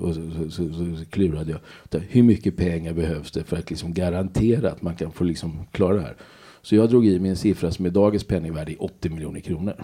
[0.02, 1.60] Och så, så, så, så klurade
[1.92, 2.00] jag.
[2.00, 5.96] Hur mycket pengar behövs det för att liksom garantera att man kan få liksom klara
[5.96, 6.16] det här?
[6.62, 9.84] Så jag drog i mig en siffra som i dagens penningvärde är 80 miljoner kronor.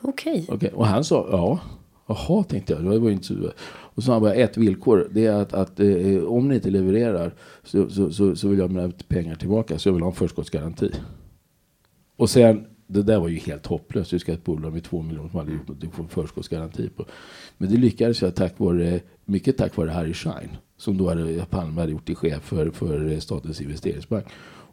[0.00, 0.42] Okej.
[0.42, 0.56] Okay.
[0.56, 0.70] okay.
[0.70, 1.60] Och han sa ja.
[2.06, 2.84] Jaha, tänkte jag.
[2.84, 3.34] Det var inte så.
[3.66, 5.08] Och så sa han bara ett villkor.
[5.10, 7.34] Det är att, att eh, om ni inte levererar
[7.64, 9.78] så, så, så, så, vill jag ha mina pengar tillbaka.
[9.78, 10.90] Så jag vill ha en förskottsgaranti.
[12.16, 14.12] Och sen det där var ju helt hopplöst.
[14.12, 15.94] Vi ska ett bolag med två miljoner som aldrig gjort något.
[15.94, 17.04] få en förskottsgaranti på.
[17.58, 20.48] Men det lyckades jag tack vare, mycket tack vare Harry Schein.
[20.76, 24.26] Som då hade, Palme hade gjort till chef för, för eh, Statens investeringsbank.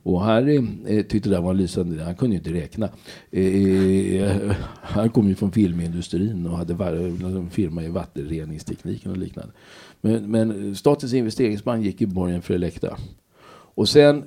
[0.09, 2.89] Och Harry eh, tyckte det var lysande Han kunde ju inte räkna.
[3.31, 9.53] Eh, eh han kom ju från filmindustrin och hade en firma i vattenreningstekniken och liknande.
[10.01, 12.97] Men, men Statens investeringsbank gick i borgen för Elekta.
[13.51, 14.23] Och sen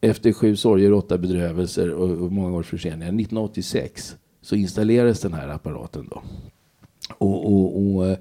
[0.00, 3.08] efter sju sorger, åtta bedrövelser och, och många års förseningar.
[3.08, 6.22] 1986 så installerades den här apparaten då.
[7.18, 8.16] Och, och, och,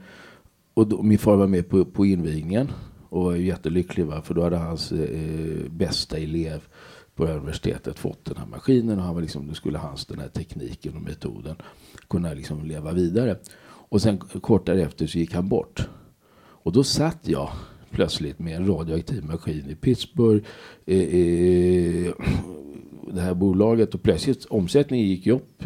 [0.73, 2.71] och då, min far var med på, på invigningen
[3.10, 4.22] och var jättelycklig va?
[4.22, 6.62] för då hade hans eh, bästa elev
[7.15, 10.28] på universitetet fått den här maskinen och han var liksom, då skulle hans den här
[10.28, 11.56] tekniken och metoden
[12.10, 13.38] kunna liksom leva vidare.
[13.89, 15.88] Och sen kort därefter så gick han bort.
[16.39, 17.50] Och då satt jag
[17.91, 20.46] plötsligt med en radioaktiv maskin i Pittsburgh.
[20.86, 22.13] Eh, eh,
[23.13, 25.63] det här bolaget och plötsligt omsättningen gick ju upp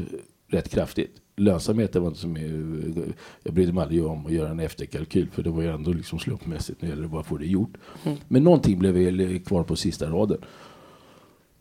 [0.47, 1.20] rätt kraftigt.
[1.41, 3.15] Lönsamheten var inte mycket.
[3.43, 6.19] Jag brydde mig aldrig om att göra en efterkalkyl för det var ju ändå liksom
[6.19, 6.83] slumpmässigt.
[6.83, 7.77] Gäller det bara att få det gjort.
[8.03, 8.17] Mm.
[8.27, 10.37] Men någonting blev kvar på sista raden.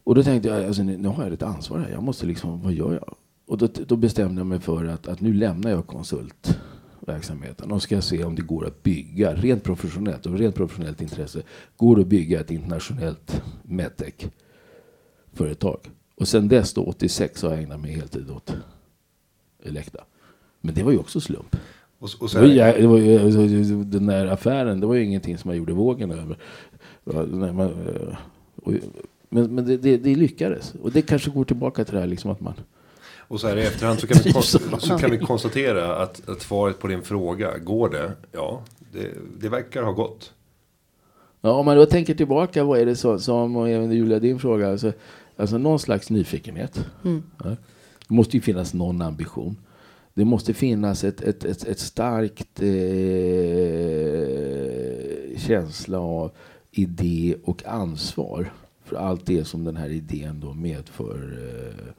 [0.05, 1.90] Och då tänkte jag, alltså, nu har jag ett ansvar här.
[1.90, 3.14] Jag måste liksom, vad gör jag?
[3.47, 8.03] Och då, då bestämde jag mig för att, att nu lämnar jag konsultverksamheten och ska
[8.03, 11.43] se om det går att bygga, rent professionellt och rent professionellt intresse,
[11.77, 15.79] går det att bygga ett internationellt medtech-företag.
[16.16, 18.55] Och sen dess, då, 86, har jag ägnat mig heltid åt
[19.62, 20.05] Elekta.
[20.61, 21.57] Men det var ju också slump.
[21.99, 25.49] Och, och det var, det var, alltså, den där affären, det var ju ingenting som
[25.49, 26.37] man gjorde vågen över.
[27.53, 27.70] Man,
[28.57, 28.73] och,
[29.29, 30.75] men, men det, det, det, lyckades.
[30.83, 32.55] Och det kanske går tillbaka till det här liksom att man...
[33.18, 34.33] Och så här i efterhand så kan vi,
[34.79, 38.12] så kan vi konstatera att, att svaret på din fråga, går det?
[38.33, 39.09] Ja, det,
[39.40, 40.33] det verkar ha gått.
[41.40, 44.38] Ja, om man då tänker tillbaka, vad är det så, som, och även Julia din
[44.38, 44.92] fråga, alltså,
[45.37, 46.87] alltså någon slags nyfikenhet.
[47.05, 47.23] Mm.
[47.44, 47.57] Ja.
[48.11, 49.57] Det måste ju finnas någon ambition.
[50.14, 52.68] Det måste finnas ett, ett, ett, ett starkt eh,
[55.38, 56.33] känsla av
[56.70, 58.53] idé och ansvar
[58.85, 61.38] för allt det som den här idén då medför.
[61.38, 61.92] Eh,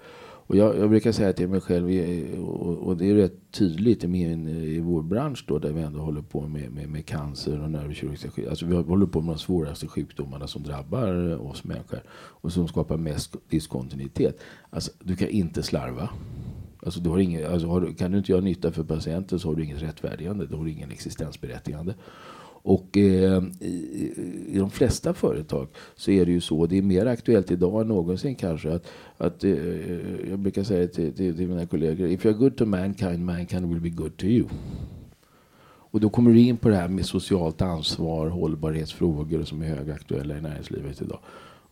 [0.51, 4.07] och jag, jag brukar säga till mig själv, eh, och det är rätt tydligt i,
[4.07, 7.63] min, eh, i vår bransch då, där vi ändå håller på med, med, med cancer
[7.63, 8.49] och nervkirurgiska sjukdomar.
[8.49, 12.97] Alltså vi håller på med de svåraste sjukdomarna som drabbar oss människor och som skapar
[12.97, 14.39] mest diskontinuitet.
[14.69, 16.09] Alltså, du kan inte slarva.
[16.83, 19.55] Alltså, du har ingen, alltså, har, kan du inte göra nytta för patienten så har
[19.55, 20.45] du inget rättfärdigande.
[20.45, 21.93] Då har du ingen existensberättigande.
[22.63, 24.13] Och eh, i,
[24.47, 27.87] i, de flesta företag så är det ju så, det är mer aktuellt idag än
[27.87, 32.33] någonsin kanske, att, att eh, jag brukar säga till, till, till, mina kollegor, if you're
[32.33, 34.47] good to mankind, mankind will be good to you.
[35.91, 40.37] Och då kommer du in på det här med socialt ansvar, hållbarhetsfrågor som är högaktuella
[40.37, 41.19] i näringslivet idag.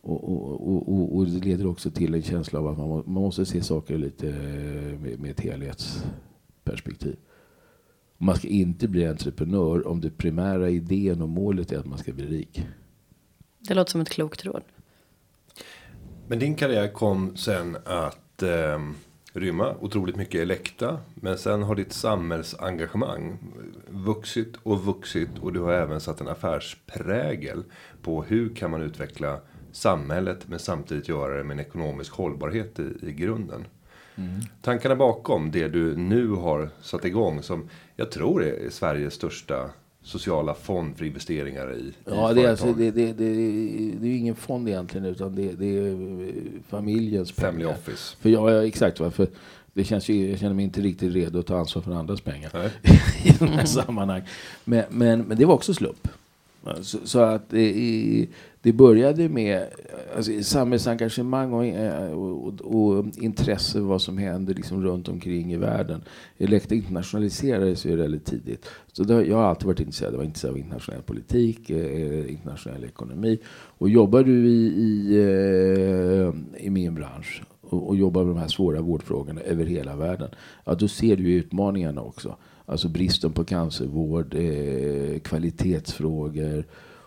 [0.02, 3.46] Och, och, och, och, det leder också till en känsla av att man, man måste
[3.46, 7.16] se saker lite eh, med, med ett helhetsperspektiv.
[8.22, 12.12] Man ska inte bli entreprenör om det primära idén och målet är att man ska
[12.12, 12.64] bli rik.
[13.58, 14.62] Det låter som ett klokt råd.
[16.28, 18.78] Men din karriär kom sen att eh,
[19.32, 20.98] rymma otroligt mycket Elekta.
[21.14, 23.38] Men sen har ditt samhällsengagemang
[23.88, 25.38] vuxit och vuxit.
[25.40, 27.64] Och du har även satt en affärsprägel
[28.02, 29.40] på hur kan man utveckla
[29.72, 33.66] samhället men samtidigt göra det med en ekonomisk hållbarhet i, i grunden.
[34.20, 34.40] Mm.
[34.62, 39.70] Tankarna bakom det du nu har satt igång som jag tror är Sveriges största
[40.02, 43.34] sociala fond för investeringar i, ja, i det, är alltså, det, det, det,
[44.00, 45.96] det är ingen fond egentligen utan det, det är
[46.68, 47.78] familjens Family pengar.
[47.78, 48.16] office.
[48.20, 49.28] För jag, exakt, för
[49.72, 52.50] det känns ju, jag känner mig inte riktigt redo att ta ansvar för andras pengar
[53.24, 54.22] i de här sammanhang.
[54.64, 56.08] Men, men, men det var också slump.
[56.80, 58.28] Så, så att i,
[58.62, 59.66] det började med
[60.16, 65.56] alltså, samhällsengagemang och, eh, och, och, intresse för vad som händer liksom runt omkring i
[65.56, 66.02] världen.
[66.38, 68.66] Elektra internationaliserades ju väldigt tidigt.
[68.92, 73.38] Så det, jag har alltid varit intresserad, var intresserad av internationell politik, eh, internationell ekonomi.
[73.52, 78.48] Och jobbar du i, i, eh, i min bransch och, och jobbar med de här
[78.48, 80.28] svåra vårdfrågorna över hela världen,
[80.64, 82.36] ja, då ser du utmaningarna också.
[82.70, 86.64] Alltså bristen på cancervård, eh, kvalitetsfrågor.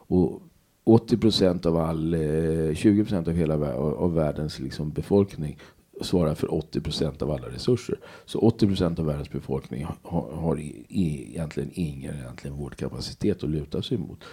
[0.08, 0.42] Och
[0.84, 5.58] 80 procent av all, eh, 20 procent av hela av världens liksom befolkning
[6.02, 8.00] svarar för 80 procent av alla resurser.
[8.26, 13.82] Så 80 procent av världens befolkning har, har i, egentligen ingen egentligen vårdkapacitet att luta
[13.82, 14.24] sig mot.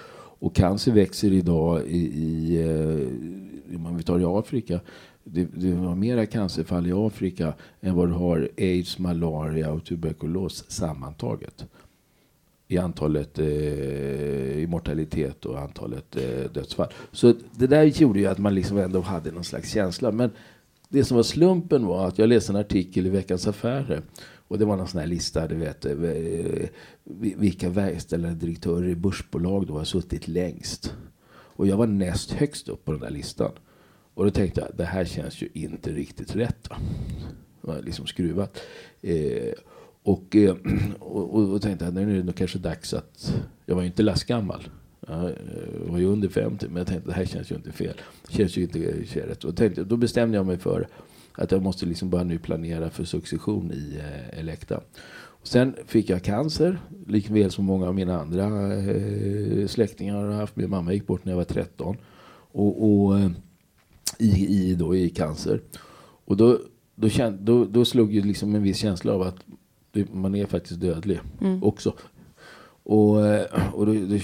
[0.40, 4.80] Och cancer växer idag i, i eh, om vi tar i Afrika,
[5.24, 10.64] det, det har mera cancerfall i Afrika än vad du har aids, malaria och tuberkulos
[10.70, 11.64] sammantaget
[12.68, 16.88] i antalet eh, i mortalitet och antalet eh, dödsfall.
[17.12, 20.12] Så det där gjorde ju att man liksom ändå hade någon slags känsla.
[20.12, 20.30] Men
[20.88, 24.02] det som var slumpen var att jag läste en artikel i Veckans Affärer.
[24.48, 25.94] Och det var någon sån här lista, du vet, eh,
[27.36, 30.94] vilka verkställande direktörer i börsbolag då har suttit längst.
[31.32, 33.52] Och jag var näst högst upp på den där listan.
[34.14, 36.70] Och då tänkte jag, det här känns ju inte riktigt rätt.
[36.70, 36.76] Va?
[37.60, 38.60] Det var liksom skruvat.
[39.02, 39.52] Eh,
[40.02, 40.54] och, eh,
[41.00, 43.34] och, och, och tänkte jag, nu är det nog kanske dags att...
[43.66, 44.68] Jag var ju inte lastgammal.
[45.08, 45.28] Eh,
[45.84, 48.00] jag var ju under 50, men jag tänkte det här känns ju inte fel.
[48.28, 48.78] Det känns ju inte
[49.28, 49.44] rätt.
[49.44, 50.88] Och tänkte, då bestämde jag mig för
[51.34, 54.80] att jag måste liksom bara nu planera för succession i eh, Elekta.
[55.42, 60.56] Sen fick jag cancer, likväl som många av mina andra eh, släktingar har haft.
[60.56, 61.96] Min mamma gick bort när jag var 13.
[62.52, 63.30] Och, och eh,
[64.20, 65.60] i, i, då, i cancer.
[66.24, 66.58] Och då,
[66.94, 69.36] då, känd, då, då slog ju liksom en viss känsla av att
[70.12, 71.64] man är faktiskt dödlig mm.
[71.64, 71.94] också.
[72.82, 74.18] Och, eh, och då, då,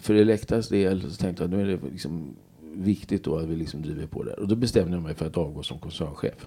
[0.00, 2.36] för Elektas del så tänkte jag att nu är det liksom
[2.74, 4.32] viktigt då att vi liksom driver på det.
[4.32, 6.46] Och då bestämde jag mig för att avgå som koncernchef.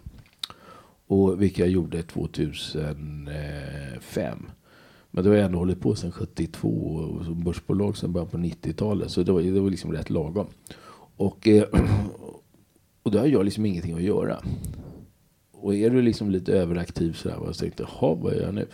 [1.07, 4.49] Och vilket jag gjorde 2005.
[5.11, 8.37] Men då har jag ändå hållit på sedan 72 och som börsbolag sedan början på
[8.37, 9.11] 90-talet.
[9.11, 10.47] Så det var, det var liksom rätt lagom.
[11.17, 11.63] Och, eh,
[13.07, 14.37] och då har jag liksom ingenting att göra.
[15.51, 17.37] Och är du liksom lite överaktiv sådär.
[17.51, 18.65] Så tänkte jag, jaha vad gör jag nu?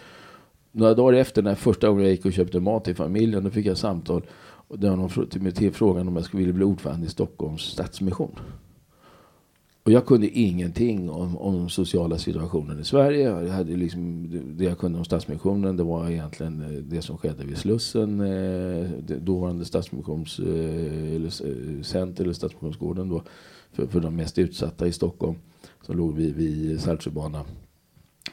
[0.72, 3.44] Några dagar efter när första gången jag gick och köpte mat till familjen.
[3.44, 4.22] Då fick jag samtal.
[4.68, 7.62] Och det någon till mig till frågan om jag skulle vilja bli ordförande i Stockholms
[7.62, 8.40] Stadsmission.
[9.84, 13.30] Och jag kunde ingenting om, om den sociala situationen i Sverige.
[13.30, 17.46] Jag hade liksom, det jag kunde om Stadsmissionen det var egentligen eh, det som skedde
[17.46, 18.20] vid Slussen.
[18.22, 20.84] Eh, dåvarande Stadsmissionscenter
[21.94, 23.24] eh, eh eller Stadsmissionsgården då.
[23.74, 25.36] För, för de mest utsatta i Stockholm.
[25.82, 27.46] Som låg vid, vid Saltsjöbanan.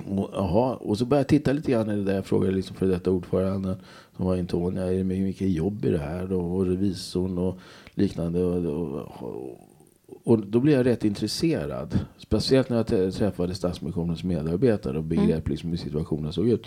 [0.07, 2.14] Och, aha, och så började jag titta lite grann i det där.
[2.14, 3.76] Jag frågade liksom för detta ordföranden
[4.16, 4.85] som var Antonia.
[4.85, 6.26] Är det mycket jobb i det här?
[6.26, 6.40] Då?
[6.40, 7.59] Och revisorn och
[7.94, 8.42] liknande.
[8.42, 8.83] Och,
[9.22, 9.59] och,
[10.24, 11.98] och, då blev jag rätt intresserad.
[12.16, 15.42] Speciellt när jag träffade Stadsmissionens medarbetare och begrep mm.
[15.50, 16.66] liksom hur situationen såg ut.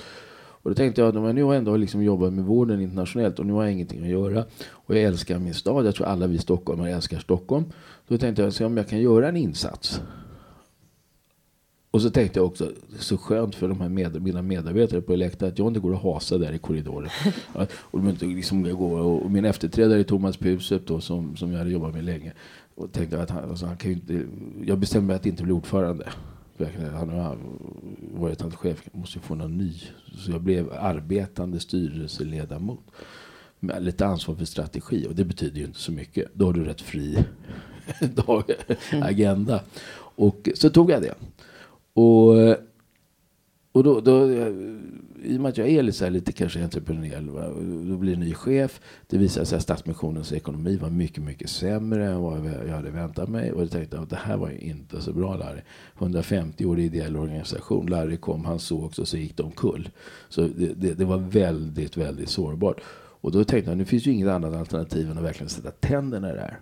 [0.63, 3.45] Och då tänkte jag att nu har jag ändå liksom jobbat med vården internationellt och
[3.45, 4.45] nu har jag ingenting att göra.
[4.69, 5.86] Och jag älskar min stad.
[5.86, 7.65] Jag tror alla vi stockholmare älskar Stockholm.
[8.08, 10.02] Då tänkte jag se om jag kan göra en insats.
[11.91, 15.47] Och så tänkte jag också, så skönt för de här med, mina medarbetare på Elekta
[15.47, 17.10] att jag inte går och hasar där i korridoren.
[17.78, 21.71] och, de inte liksom går, och min efterträdare Thomas Pusup då, som, som jag hade
[21.71, 22.34] jobbat med länge.
[22.76, 24.26] Och tänkte att han, alltså han kan inte,
[24.65, 26.10] jag bestämde mig att inte bli ordförande.
[26.93, 27.37] Han har
[28.13, 29.73] varit hans chef, jag måste få någon ny.
[30.17, 32.79] Så jag blev arbetande styrelseledamot.
[33.59, 36.29] Med lite ansvar för strategi och det betyder ju inte så mycket.
[36.33, 37.17] Då har du rätt fri
[38.15, 38.43] dag,
[38.91, 39.63] agenda.
[40.15, 41.13] Och så tog jag det.
[41.93, 42.29] Och,
[43.71, 44.27] och då, då,
[45.23, 47.25] i och med att jag är lite, lite kanske entreprenöriell,
[47.89, 48.81] då blir det ny chef.
[49.07, 53.29] Det visade sig att Stadsmissionens ekonomi var mycket, mycket sämre än vad jag hade väntat
[53.29, 53.51] mig.
[53.51, 55.62] Och jag tänkte att det här var ju inte så bra Larry.
[55.97, 57.86] 150 år ideell organisation.
[57.86, 59.89] Larry kom, han såg och så gick de kull.
[60.29, 62.81] Så det, det, det var väldigt, väldigt sårbart.
[63.23, 66.29] Och då tänkte jag, nu finns ju inget annat alternativ än att verkligen sätta tänderna
[66.31, 66.59] i det här.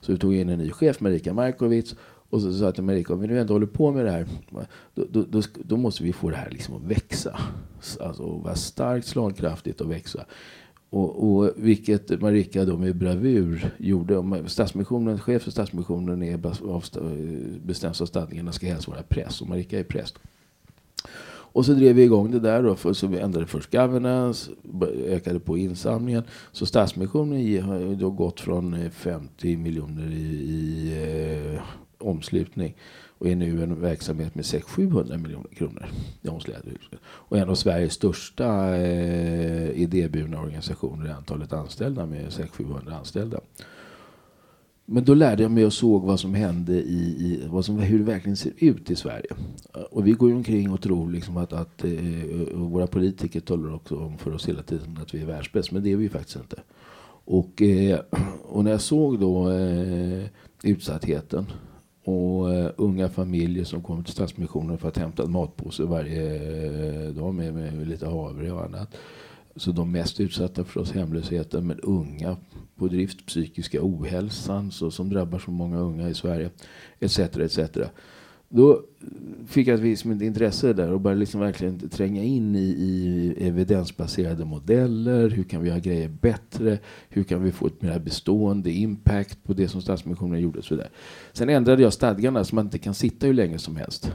[0.00, 1.94] Så vi tog in en ny chef, Marika Markovic.
[2.30, 4.26] Och så sa jag till Marika, om vi nu ändå håller på med det här,
[4.94, 7.40] då, då, då, då måste vi få det här liksom att växa.
[8.00, 10.24] Alltså vara starkt slagkraftigt och växa.
[10.90, 14.44] Och, och, vilket Marika då med bravur gjorde.
[14.46, 16.80] Stadsmissionen, chef för Stadsmissionen är eh,
[17.64, 20.18] bestäms av stadgarna ska helst vara präst och Marika är präst.
[21.52, 22.62] Och så drev vi igång det där.
[22.62, 24.50] Då, för, så vi ändrade först governance,
[25.06, 26.22] ökade på insamlingen.
[26.52, 30.92] Så Stadsmissionen har då gått från eh, 50 miljoner i, i
[31.54, 31.62] eh,
[32.00, 32.76] omslutning
[33.20, 35.86] och är nu en verksamhet med 600-700 miljoner kronor
[36.22, 36.78] i omslutning.
[37.02, 43.40] Och en av Sveriges största eh, idéburna organisationer i antalet anställda med 600-700 anställda.
[44.92, 47.98] Men då lärde jag mig och såg vad som hände i, i vad som, hur
[47.98, 49.34] det verkligen ser ut i Sverige.
[49.90, 51.90] Och vi går ju omkring och tror liksom att, att eh,
[52.54, 55.72] våra politiker talar också om för oss hela tiden att vi är världsbäst.
[55.72, 56.60] Men det är vi faktiskt inte.
[57.24, 58.00] Och, eh,
[58.42, 60.24] och när jag såg då eh,
[60.62, 61.46] utsattheten
[62.04, 66.38] och uh, unga familjer som kommer till Stadsmissionen för att hämta en matpåse varje
[67.08, 68.96] uh, dag med, med, lite havre och annat.
[69.56, 72.36] Så de mest utsatta förstås hemlösheten, men unga
[72.76, 76.50] på drift, psykiska ohälsan så, som drabbar så många unga i Sverige,
[77.00, 77.18] etc.
[77.18, 77.58] etc.
[78.52, 78.82] Då
[79.46, 84.44] fick jag ett visst intresse där och började liksom verkligen tränga in i, i, evidensbaserade
[84.44, 85.28] modeller.
[85.28, 86.78] Hur kan vi göra grejer bättre?
[87.08, 90.58] Hur kan vi få ett mer bestående impact på det som Stadsmissionen gjorde?
[90.58, 90.90] Och så vidare.
[91.32, 94.12] Sen ändrade jag stadgarna så man inte kan sitta hur länge som helst.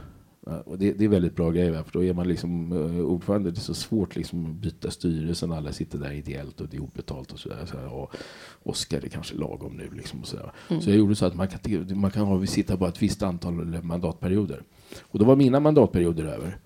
[0.64, 1.82] Och det, det, är väldigt bra grejer.
[1.82, 3.50] För då är man liksom uh, ordförande.
[3.50, 5.52] Det är så svårt liksom att byta styrelsen.
[5.52, 7.66] Alla sitter där ideellt och det är obetalt och sådär.
[7.66, 8.14] Så och
[8.62, 9.90] Oskar är kanske lagom nu.
[9.96, 10.36] Liksom och så,
[10.68, 10.82] mm.
[10.82, 13.82] så jag gjorde så att man kan, man kan ha, sitta bara ett visst antal
[13.82, 14.62] mandatperioder.
[15.00, 16.58] Och då var mina mandatperioder över.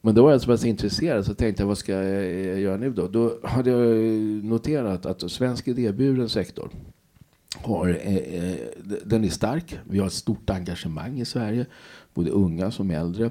[0.00, 2.90] Men då var jag så pass intresserad så tänkte jag vad ska jag göra nu
[2.90, 3.08] då?
[3.08, 4.04] Då hade jag
[4.44, 6.70] noterat att svensk idéburen sektor
[7.62, 8.56] har, eh, eh,
[9.04, 9.78] den är stark.
[9.84, 11.66] Vi har ett stort engagemang i Sverige,
[12.16, 13.30] både unga som äldre.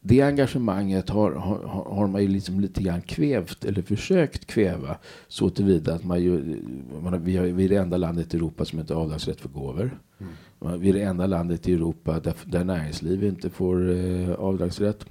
[0.00, 4.96] Det engagemanget har, har, har man ju liksom lite grann kvävt eller försökt kväva
[5.28, 6.62] så tillvida att man ju,
[7.02, 9.48] man, vi, har, vi är det enda landet i Europa som inte har avdragsrätt för
[9.48, 9.98] gåvor.
[10.18, 10.80] Mm.
[10.80, 15.06] Vi är det enda landet i Europa där, där näringsliv inte får eh, avdragsrätt.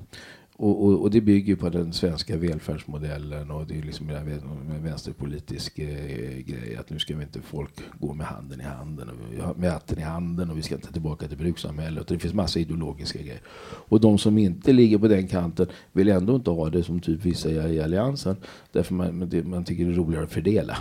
[0.61, 5.79] Och, och, och, det bygger på den svenska välfärdsmodellen och det är liksom en vänsterpolitisk
[5.79, 9.71] eh, grej att nu ska vi inte folk gå med handen i handen och med
[9.71, 12.03] hatten i handen och vi ska inte tillbaka till brukssamhället.
[12.03, 13.41] Och det finns massa ideologiska grejer.
[13.61, 17.25] Och de som inte ligger på den kanten vill ändå inte ha det som typ
[17.25, 18.35] vissa i alliansen.
[18.71, 20.77] Därför man, man tycker det är roligare att fördela.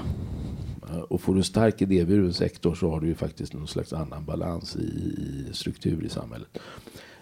[0.90, 3.92] Eh, och får du en stark idéburen sektor så har du ju faktiskt någon slags
[3.92, 6.58] annan balans i, i struktur i samhället.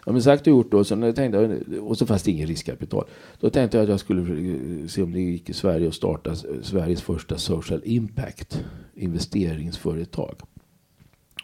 [0.07, 3.05] Ja, men sagt och gjort då, så tänkte jag, och så fanns det ingen riskkapital.
[3.41, 7.03] Då tänkte jag att jag skulle se om det gick i Sverige att starta Sveriges
[7.03, 10.35] första social impact investeringsföretag.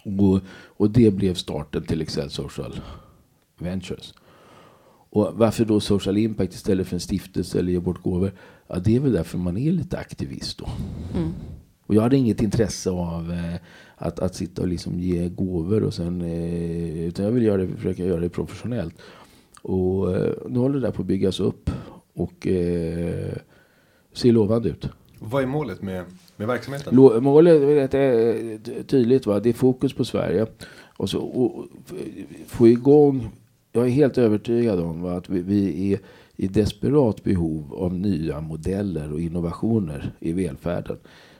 [0.04, 2.80] Och, och det blev starten till Excel Social
[3.58, 4.14] Ventures.
[5.10, 8.32] Och varför då social impact istället för en stiftelse eller ge bort gåvor?
[8.68, 10.68] Ja, det är väl därför man är lite aktivist då.
[11.14, 11.32] Mm.
[11.86, 13.54] Och jag hade inget intresse av eh,
[14.02, 17.76] att, att sitta och liksom ge gåvor och sen, eh, utan jag vill göra det,
[17.76, 18.94] försöka göra det professionellt.
[19.62, 21.70] Och eh, nu håller det där på att byggas upp
[22.14, 23.34] och eh,
[24.12, 24.88] ser lovande ut.
[25.18, 26.04] Vad är målet med,
[26.36, 26.96] med verksamheten?
[26.96, 29.26] Lo, målet är tydligt.
[29.26, 29.40] Va?
[29.40, 30.46] Det är fokus på Sverige.
[30.96, 31.66] Och, så, och,
[32.46, 33.28] få igång,
[33.72, 35.98] jag är helt övertygad om va, att vi, vi är
[36.36, 40.96] i desperat behov av nya modeller och innovationer i välfärden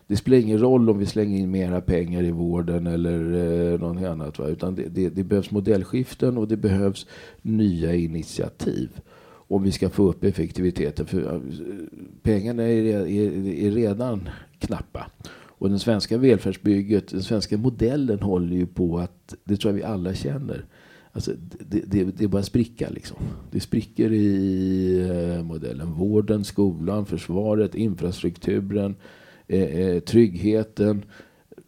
[0.07, 3.33] det spelar ingen roll om vi slänger in mera pengar i vården eller
[3.73, 4.39] eh, någonting annat.
[4.39, 4.49] Va?
[4.49, 7.07] Utan det, det, det, behövs modellskiften och det behövs
[7.43, 11.07] nya initiativ om vi ska få upp effektiviteten.
[11.07, 11.41] För
[12.23, 14.29] pengarna är, är, är redan
[14.59, 15.07] knappa.
[15.63, 19.85] Och den svenska välfärdsbygget, den svenska modellen håller ju på att, det tror jag vi
[19.85, 20.67] alla känner,
[21.15, 23.17] Alltså, det, det, det är bara spricka liksom.
[23.51, 25.93] Det spricker i eh, modellen.
[25.93, 28.97] Vården, skolan, försvaret, infrastrukturen,
[29.53, 31.05] Eh, eh, tryggheten.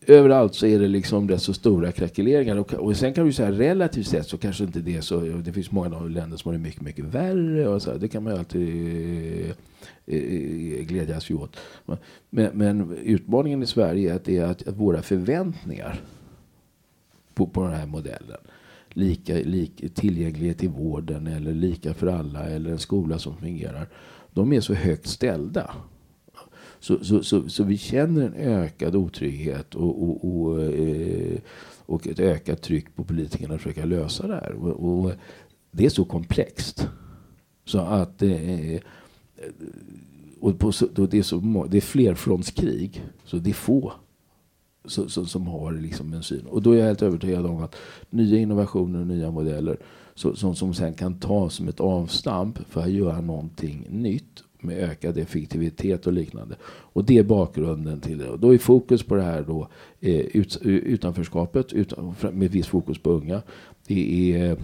[0.06, 2.56] Överallt så är det liksom rätt så stora krackeleringar.
[2.56, 5.20] Och, och sen kan vi säga relativt sett så kanske inte det är så.
[5.20, 7.68] Det finns många länder som har det mycket, mycket värre.
[7.68, 7.94] Och så.
[7.94, 9.50] Det kan man ju alltid
[10.06, 11.56] eh, eh glädjas åt.
[12.30, 16.00] Men, men, utmaningen i Sverige är att, det är att, att våra förväntningar
[17.34, 18.40] på, på den här modellen
[18.88, 23.88] lika, lika tillgänglighet i vården eller lika för alla eller en skola som fungerar.
[24.32, 25.74] De är så högt ställda.
[26.84, 31.38] Så, så, så, så, vi känner en ökad otrygghet och, och, och, eh,
[31.86, 34.52] och ett ökat tryck på politikerna att försöka lösa det här.
[34.52, 35.12] Och, och
[35.70, 36.88] det är så komplext.
[37.64, 38.80] Så att eh,
[40.40, 40.72] och på,
[41.10, 43.04] det, är så, det är flerfrontskrig.
[43.24, 43.92] Så det är få
[44.84, 46.46] så, så, som har liksom en syn.
[46.46, 47.76] Och då är jag helt övertygad om att
[48.10, 49.76] nya innovationer och nya modeller
[50.14, 54.78] så, som, som sen kan tas som ett avstamp för att göra någonting nytt med
[54.78, 56.56] ökad effektivitet och liknande.
[56.66, 58.28] Och det är bakgrunden till det.
[58.28, 59.68] Och då är fokus på det här då
[60.00, 63.42] eh, ut, utanförskapet utan, med viss fokus på unga.
[63.86, 64.58] Det är eh,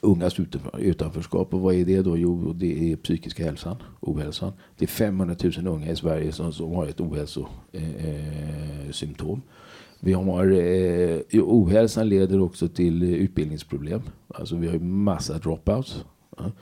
[0.00, 0.36] ungas
[0.78, 1.54] utanförskap.
[1.54, 2.16] Och vad är det då?
[2.16, 4.52] Jo, det är psykiska hälsan, ohälsan.
[4.78, 9.38] Det är 500 000 unga i Sverige som, som har ett ohälsosymptom.
[9.38, 9.44] Eh,
[10.00, 14.02] vi har, eh, ohälsan leder också till eh, utbildningsproblem.
[14.28, 16.04] Alltså vi har massa dropouts.
[16.36, 16.52] Ja.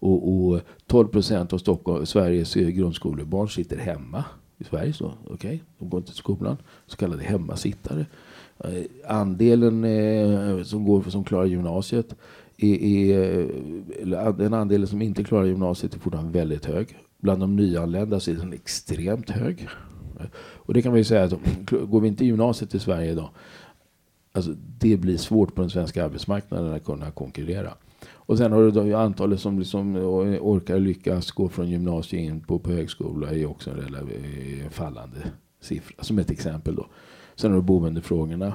[0.00, 4.24] Och, och 12 procent av Stockholm, Sveriges eh, grundskolebarn sitter hemma
[4.58, 4.92] i Sverige.
[4.92, 6.56] Så, okay, de går inte till skolan.
[6.86, 8.06] Så kallade hemmasittare.
[8.64, 12.14] Eh, andelen eh, som, går, som klarar gymnasiet
[12.56, 16.98] är, är, den andelen som inte klarar gymnasiet är fortfarande väldigt hög.
[17.18, 19.68] Bland de nyanlända så är den extremt hög.
[20.20, 21.34] Eh, och det kan man ju säga att
[21.70, 23.30] går vi inte i gymnasiet i Sverige idag,
[24.32, 27.74] alltså det blir svårt på den svenska arbetsmarknaden att kunna konkurrera.
[28.30, 30.02] Och sen har du då antalet som liksom eh,
[30.40, 35.16] orkar lyckas gå från gymnasiet in på, på högskola är också en eh, fallande
[35.60, 36.04] siffra.
[36.04, 36.86] Som ett exempel då.
[37.34, 38.54] Sen har du boendefrågorna,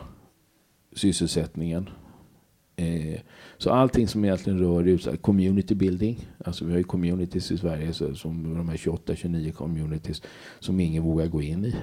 [0.93, 1.89] sysselsättningen.
[2.75, 3.19] Eh,
[3.57, 6.27] så allting som egentligen rör utsatt, community building.
[6.45, 10.21] Alltså vi har ju communities i Sverige så, som de här 28-29 communities
[10.59, 11.75] som ingen vågar gå in i.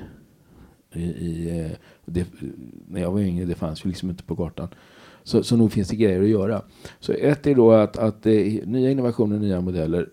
[0.93, 1.71] I, i, eh,
[2.05, 2.27] det,
[2.89, 4.69] när jag var yngre, det fanns ju liksom inte på kartan.
[5.23, 6.63] Så, så nog finns det grejer att göra.
[7.01, 8.33] Så ett är då att, att eh,
[8.65, 10.09] nya innovationer, nya modeller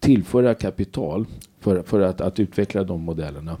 [0.00, 1.26] tillföra kapital
[1.60, 3.56] för, för att, att utveckla de modellerna.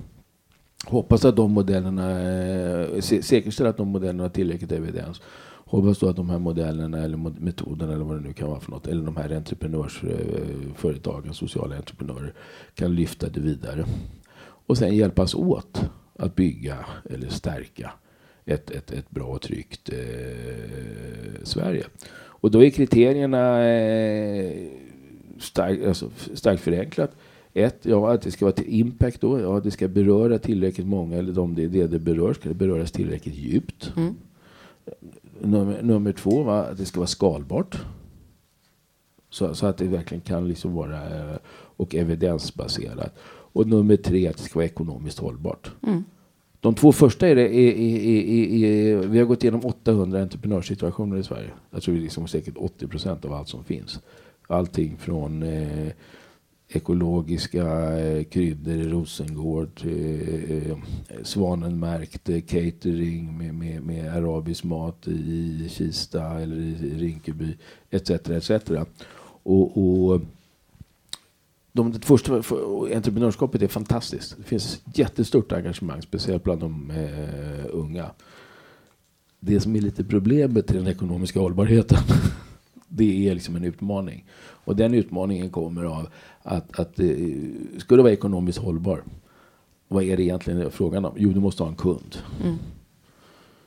[0.86, 5.20] Hoppas att de modellerna, eh, säkerställer säkerställa att de modellerna har tillräckligt evidens.
[5.72, 8.70] Hoppas då att de här modellerna eller metoderna eller vad det nu kan vara för
[8.70, 8.86] något.
[8.86, 12.34] Eller de här entreprenörsföretagen, sociala entreprenörer
[12.74, 13.84] kan lyfta det vidare.
[14.66, 15.80] Och sen hjälpas åt
[16.18, 16.78] att bygga
[17.10, 17.92] eller stärka
[18.44, 21.84] ett, ett, ett bra och tryggt eh, Sverige.
[22.14, 24.68] Och då är kriterierna eh,
[25.38, 27.10] stark, alltså, starkt förenklat.
[27.54, 29.40] Ett, ja, att det ska vara till impact då.
[29.40, 32.92] Ja, det ska beröra tillräckligt många, eller de det, det, det berör, ska det beröras
[32.92, 33.92] tillräckligt djupt.
[33.96, 34.14] Mm.
[35.40, 37.78] Nummer, nummer två, va, att det ska vara skalbart.
[39.30, 41.36] Så, så att det verkligen kan liksom vara eh,
[41.76, 43.18] och evidensbaserat.
[43.52, 45.70] Och nummer tre, att det ska vara ekonomiskt hållbart.
[45.86, 46.04] Mm.
[46.60, 51.22] De två första är, det, är, är, är, vi har gått igenom 800 entreprenörssituationer i
[51.22, 51.50] Sverige.
[51.70, 54.00] Jag tror liksom säkert 80 procent av allt som finns.
[54.48, 55.88] Allting från eh,
[56.76, 60.76] ekologiska eh, kryddor i Rosengård till eh,
[61.22, 67.56] svanenmärkt eh, catering med, med, med, arabisk mat i Kista eller i Rinkeby
[67.90, 68.10] etc.
[68.10, 68.50] etc.
[69.42, 70.20] Och, och
[71.72, 72.34] de, det första
[72.94, 74.36] entreprenörskapet är fantastiskt.
[74.36, 78.10] Det finns jättestort engagemang, speciellt bland de eh, unga.
[79.40, 81.98] Det som är lite problemet i den ekonomiska hållbarheten,
[82.88, 84.24] det är liksom en utmaning.
[84.64, 86.08] Och den utmaningen kommer av
[86.42, 87.36] att, att det
[87.78, 89.02] skulle vara ekonomiskt hållbar.
[89.88, 91.14] Vad är det egentligen frågan om?
[91.16, 92.16] Jo, du måste ha en kund.
[92.42, 92.56] Mm.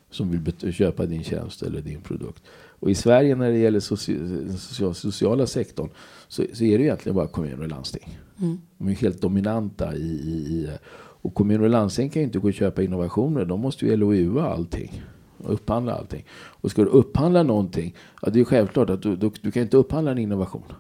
[0.10, 2.44] Som vill köpa din tjänst eller din produkt.
[2.86, 5.90] Och i Sverige när det gäller social, sociala sektorn
[6.28, 8.20] så, så, är det egentligen bara kommuner och landsting.
[8.42, 8.58] Mm.
[8.78, 12.48] De är helt dominanta i, i, i, och kommuner och landsting kan ju inte gå
[12.48, 13.46] och köpa innovationer.
[13.46, 15.04] De måste ju LOUa allting.
[15.38, 16.26] Och upphandla allting.
[16.34, 19.78] Och ska du upphandla någonting, ja det är självklart att du, du, du kan inte
[19.78, 20.74] upphandla en innovation.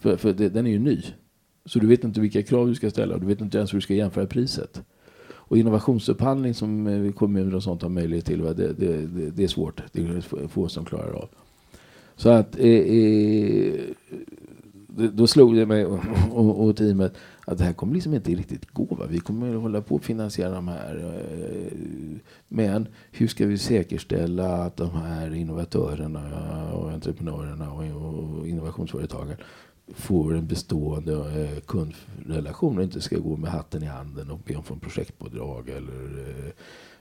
[0.00, 1.02] För, för det, den är ju ny.
[1.66, 3.18] Så du vet inte vilka krav du ska ställa.
[3.18, 4.82] Du vet inte ens hur du ska jämföra priset.
[5.46, 9.82] Och innovationsupphandling som eh, kommuner och sånt har möjlighet till, det, det, det, är svårt.
[9.92, 11.28] Det är få som klarar av.
[12.16, 13.74] Så att eh, eh
[14.96, 16.00] då slog det mig och,
[16.32, 17.14] och, och, teamet
[17.46, 18.84] att det här kommer liksom inte riktigt gå.
[18.84, 19.06] Va?
[19.08, 21.22] Vi kommer att hålla på att finansiera de här.
[21.26, 21.78] Eh,
[22.48, 26.22] men hur ska vi säkerställa att de här innovatörerna
[26.72, 29.36] och entreprenörerna och innovationsföretagen
[29.88, 34.54] får en bestående eh, kundrelation och inte ska gå med hatten i handen och be
[34.54, 36.52] om få projektbidrag eller eh,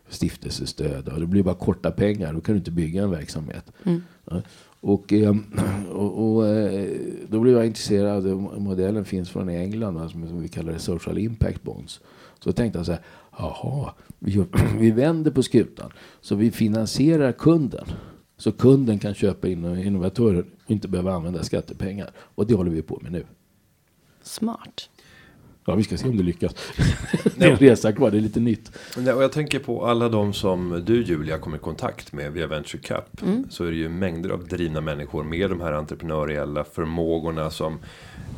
[0.09, 1.11] stiftelsestöd.
[1.19, 2.33] Det blir bara korta pengar.
[2.33, 3.71] Då kan du inte bygga en verksamhet.
[3.83, 4.01] Mm.
[4.85, 5.35] Och, eh,
[5.91, 6.43] och, och,
[7.27, 8.25] då blev jag intresserad.
[8.57, 12.01] Modellen finns från England som vi kallar det social impact bonds.
[12.39, 13.01] Så tänkte jag så här.
[13.37, 14.45] Jaha, vi,
[14.79, 15.91] vi vänder på skutan.
[16.21, 17.85] Så vi finansierar kunden.
[18.43, 22.11] Så kunden kan köpa in innovatörer och inte behöva använda skattepengar.
[22.17, 23.25] Och det håller vi på med nu.
[24.23, 24.89] Smart.
[25.65, 26.55] Ja, vi ska se om det lyckas.
[27.37, 28.71] det är en resa kvar, det är lite nytt.
[29.05, 32.47] Ja, och jag tänker på alla de som du Julia kommer i kontakt med via
[32.47, 33.21] Venture Cup.
[33.21, 33.45] Mm.
[33.49, 37.79] Så är det ju mängder av drivna människor med de här entreprenöriella förmågorna som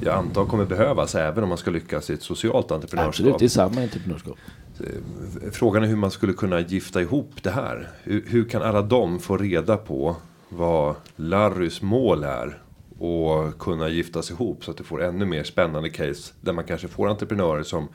[0.02, 3.10] jag antar kommer behövas även om man ska lyckas i ett socialt entreprenörskap.
[3.10, 4.38] Absolut, det är samma entreprenörskap.
[4.80, 7.90] Eh, frågan är hur man skulle kunna gifta ihop det här.
[8.04, 10.16] Hur, hur kan alla de få reda på
[10.50, 12.62] vad Larrys mål är
[13.00, 16.88] och kunna giftas ihop så att det får ännu mer spännande case där man kanske
[16.88, 17.88] får entreprenörer som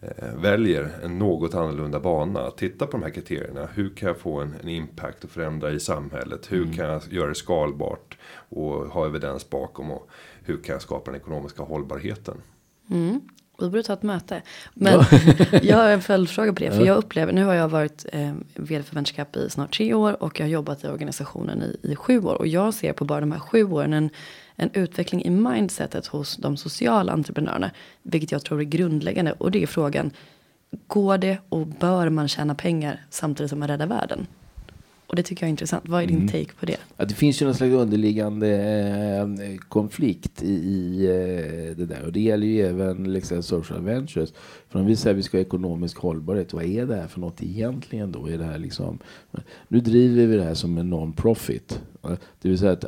[0.00, 2.50] eh, väljer en något annorlunda bana.
[2.50, 3.68] Titta på de här kriterierna.
[3.74, 6.52] Hur kan jag få en, en impact och förändra i samhället?
[6.52, 6.74] Hur mm.
[6.74, 9.90] kan jag göra det skalbart och ha evidens bakom?
[9.90, 10.08] Och
[10.42, 12.36] hur kan jag skapa den ekonomiska hållbarheten?
[12.90, 13.20] Mm.
[13.58, 14.42] Vi borde ta ett möte.
[14.74, 15.04] Men
[15.62, 16.70] jag har en följdfråga på det.
[16.70, 19.94] För jag upplever, nu har jag varit eh, vd för Venture Cup i snart tre
[19.94, 20.22] år.
[20.22, 22.34] Och jag har jobbat i organisationen i, i sju år.
[22.34, 24.10] Och jag ser på bara de här sju åren en,
[24.56, 27.70] en utveckling i mindsetet hos de sociala entreprenörerna.
[28.02, 29.32] Vilket jag tror är grundläggande.
[29.32, 30.10] Och det är frågan,
[30.86, 34.26] går det och bör man tjäna pengar samtidigt som man räddar världen?
[35.06, 35.88] Och det tycker jag är intressant.
[35.88, 36.28] Vad är din mm.
[36.28, 36.76] take på det?
[36.96, 38.48] Ja, det finns ju någon slags underliggande
[39.42, 42.04] eh, konflikt i, i eh, det där.
[42.04, 44.32] Och det gäller ju även liksom, social ventures.
[44.68, 47.20] För om vi säger att vi ska ha ekonomisk hållbarhet, vad är det här för
[47.20, 48.26] något egentligen då?
[48.26, 48.98] Är det här liksom,
[49.68, 51.80] nu driver vi det här som en non-profit.
[52.42, 52.84] Det vill säga att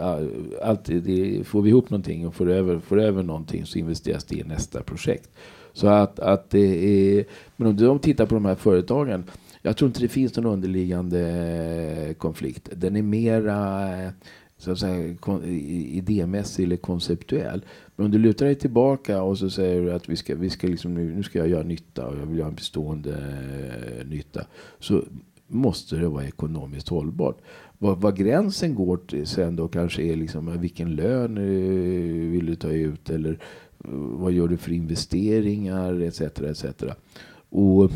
[0.62, 4.36] alltid, det, får vi ihop någonting och får över, får över någonting så investeras det
[4.36, 5.30] i nästa projekt.
[5.72, 7.24] Så att, att det är,
[7.56, 9.24] men om du tittar på de här företagen
[9.62, 11.20] jag tror inte det finns någon underliggande
[12.08, 12.68] eh, konflikt.
[12.76, 14.10] Den är mera eh,
[14.58, 17.64] så att säga, idémässig eller konceptuell.
[17.96, 20.66] Men om du lutar dig tillbaka och så säger du att vi ska, vi ska
[20.66, 24.46] liksom, nu, ska jag göra nytta och jag vill göra en bestående eh, nytta.
[24.78, 25.04] Så
[25.46, 27.38] måste det vara ekonomiskt hållbart.
[27.78, 31.34] Vad, vad gränsen går till sen då kanske är liksom vilken lön
[32.32, 33.38] vill du ta ut eller
[34.18, 36.20] vad gör du för investeringar etc.
[36.20, 36.64] etc.
[37.50, 37.90] Och,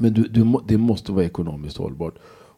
[0.00, 2.14] men du, du, det måste vara ekonomiskt hållbart.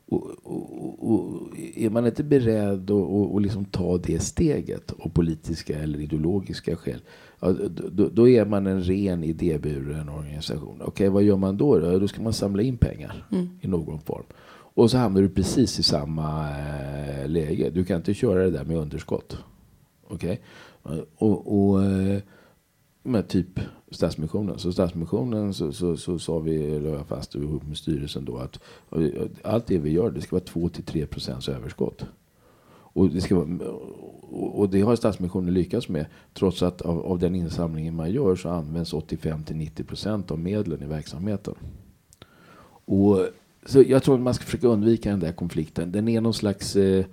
[0.06, 6.00] Och, och, och, är man inte beredd att liksom ta det steget av politiska eller
[6.00, 7.00] ideologiska skäl.
[7.40, 7.52] Ja,
[7.92, 10.74] då, då, är man en ren idéburen organisation.
[10.74, 11.78] Okej, okay, vad gör man då?
[11.78, 13.48] Då, då ska man samla in pengar mm.
[13.60, 14.24] i någon form.
[14.74, 17.70] Och så hamnar du precis i samma äh, läge.
[17.70, 19.38] Du kan inte köra det där med underskott.
[20.08, 20.40] Okej?
[20.82, 21.02] Okay?
[21.16, 22.20] Och, och äh,
[23.02, 24.58] med typ Stadsmissionen.
[24.58, 28.60] Så Stadsmissionen så, så, så sa vi, la jag fast ihop med styrelsen då att
[29.42, 32.04] allt det vi gör det ska vara 2-3 procents överskott.
[32.92, 33.70] Och det, ska vara,
[34.30, 36.06] och det har Stadsmissionen lyckats med.
[36.34, 40.86] Trots att av, av den insamlingen man gör så används 85-90 procent av medlen i
[40.86, 41.54] verksamheten.
[42.84, 43.26] Och,
[43.66, 45.92] så jag tror att man ska försöka undvika den där konflikten.
[45.92, 47.04] Den är någon slags, eh,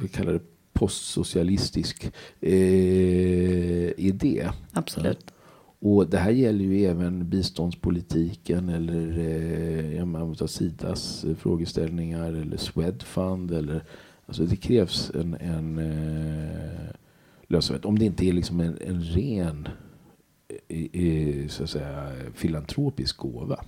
[0.00, 4.48] vi kallar det postsocialistisk eh, idé.
[4.72, 5.32] Absolut.
[5.78, 9.18] Och det här gäller ju även biståndspolitiken eller
[9.98, 13.50] eh, man tar Sidas eh, frågeställningar eller Swedfund.
[13.50, 13.84] Eller,
[14.26, 16.94] alltså det krävs en, en eh,
[17.46, 17.84] lönsamhet.
[17.84, 19.68] Om det inte är liksom en, en ren
[20.68, 23.64] eh, så att säga, filantropisk gåva.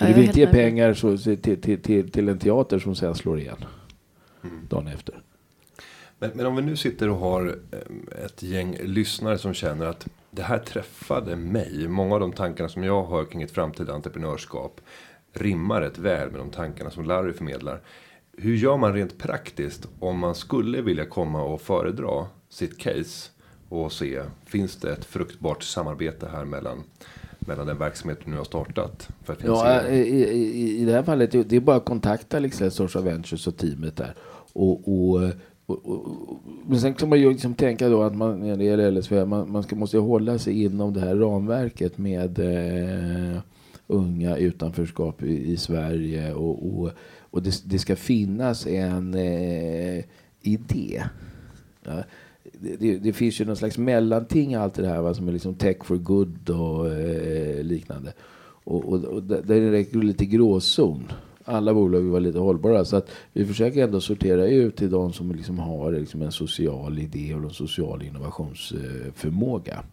[0.00, 3.14] Ja, du vill inte ge pengar så, till, till, till, till en teater som sen
[3.14, 3.64] slår igen
[4.46, 4.66] mm.
[4.68, 5.14] dagen efter.
[6.18, 10.06] Men, men, om vi nu sitter och har eh, ett gäng lyssnare som känner att
[10.30, 11.88] det här träffade mig.
[11.88, 14.80] Många av de tankarna som jag har kring ett framtida entreprenörskap
[15.32, 17.80] rimmar rätt väl med de tankarna som Larry förmedlar.
[18.36, 23.30] Hur gör man rent praktiskt om man skulle vilja komma och föredra sitt case
[23.68, 26.84] och se, finns det ett fruktbart samarbete här mellan
[27.38, 29.08] mellan den verksamhet du nu har startat?
[29.24, 32.70] För att ja, i, i, i det här fallet det är bara att kontakta liksom
[32.70, 34.14] Social Ventures och teamet där.
[34.56, 35.30] Och, och, eh,
[35.66, 38.90] och, och, men sen kan man ju liksom tänka då att man när det gäller
[38.90, 43.40] LSV, man, man ska, måste hålla sig inom det här ramverket med eh,
[43.86, 46.90] unga utanförskap i, i Sverige och, och,
[47.30, 50.04] och det, det, ska finnas en eh,
[50.42, 51.02] idé.
[51.84, 52.02] Ja
[52.60, 55.84] det, det, finns ju någon slags mellanting allt det här va, som är liksom tech
[55.84, 58.12] for good och eh, liknande.
[58.64, 61.12] Och, och, och där är det lite gråzon.
[61.48, 62.84] Alla bolag vill vara lite hållbara.
[62.84, 66.98] Så att vi försöker ändå sortera ut till de som liksom har liksom en social
[66.98, 69.84] idé och en social innovationsförmåga.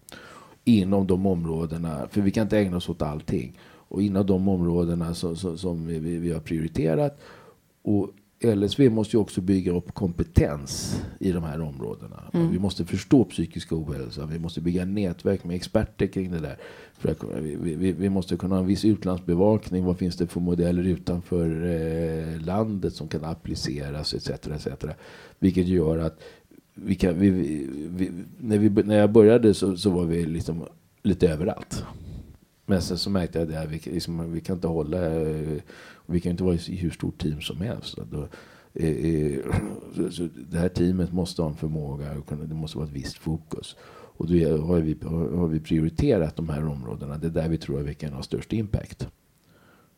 [0.64, 3.60] Inom de områdena, för vi kan inte ägna oss åt allting.
[3.88, 7.20] Och inom de områdena så, så, som vi, vi har prioriterat.
[7.82, 8.12] Och
[8.44, 12.24] LSV måste ju också bygga upp kompetens i de här områdena.
[12.34, 12.52] Mm.
[12.52, 14.26] Vi måste förstå psykisk ohälsa.
[14.26, 16.58] Vi måste bygga nätverk med experter kring det där.
[16.98, 19.84] För att, vi, vi, vi, måste kunna ha en viss utlandsbevakning.
[19.84, 24.30] Vad finns det för modeller utanför eh, landet som kan appliceras etc.
[24.30, 24.68] etc.
[25.40, 26.20] Vilket gör att
[26.74, 27.18] vi kan,
[28.38, 30.66] när, vi, när jag började så, så var vi liksom
[31.04, 31.84] lite överallt.
[32.66, 35.58] Men sen så märkte jag att vi, liksom, vi kan inte hålla eh,
[36.14, 37.98] vi kan inte vara i hur stort team som helst.
[38.12, 38.28] Då,
[38.74, 39.40] eh, eh,
[40.50, 43.76] det här teamet måste ha en förmåga, det måste vara ett visst fokus.
[44.16, 44.98] Och då har vi,
[45.38, 47.18] har vi prioriterat de här områdena.
[47.18, 49.08] Det är där vi tror att vi kan ha störst impact.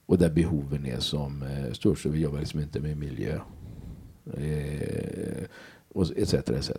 [0.05, 2.03] Och där behoven är som eh, störst.
[2.03, 3.39] Så vi jobbar liksom inte med miljö.
[5.89, 6.33] Och etc.
[6.33, 6.71] etc.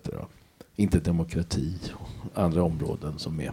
[0.77, 3.53] Inte demokrati och andra områden som är,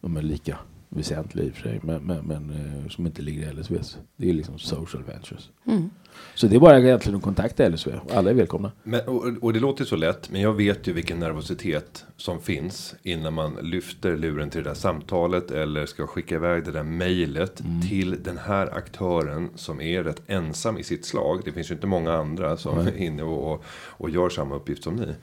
[0.00, 0.58] de är lika
[0.88, 3.98] väsentliga i och för sig, men, men, men eh, som inte ligger i LSVs.
[4.16, 5.50] Det är liksom social ventures.
[5.66, 5.90] Mm.
[6.34, 7.92] Så det är bara egentligen att kontakta LSV.
[8.14, 8.72] Alla är välkomna.
[8.82, 12.94] Men, och, och, det låter så lätt, men jag vet ju vilken nervositet som finns
[13.02, 17.60] innan man lyfter luren till det där samtalet eller ska skicka iväg det där mejlet
[17.60, 17.82] mm.
[17.82, 21.40] till den här aktören som är rätt ensam i sitt slag.
[21.44, 22.86] Det finns ju inte många andra som mm.
[22.86, 25.14] är inne och, och, och gör samma uppgift som ni.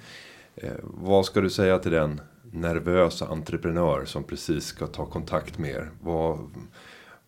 [0.56, 2.22] Eh, vad ska du säga till den
[2.54, 5.92] nervös entreprenör som precis ska ta kontakt med er?
[6.02, 6.40] Vad,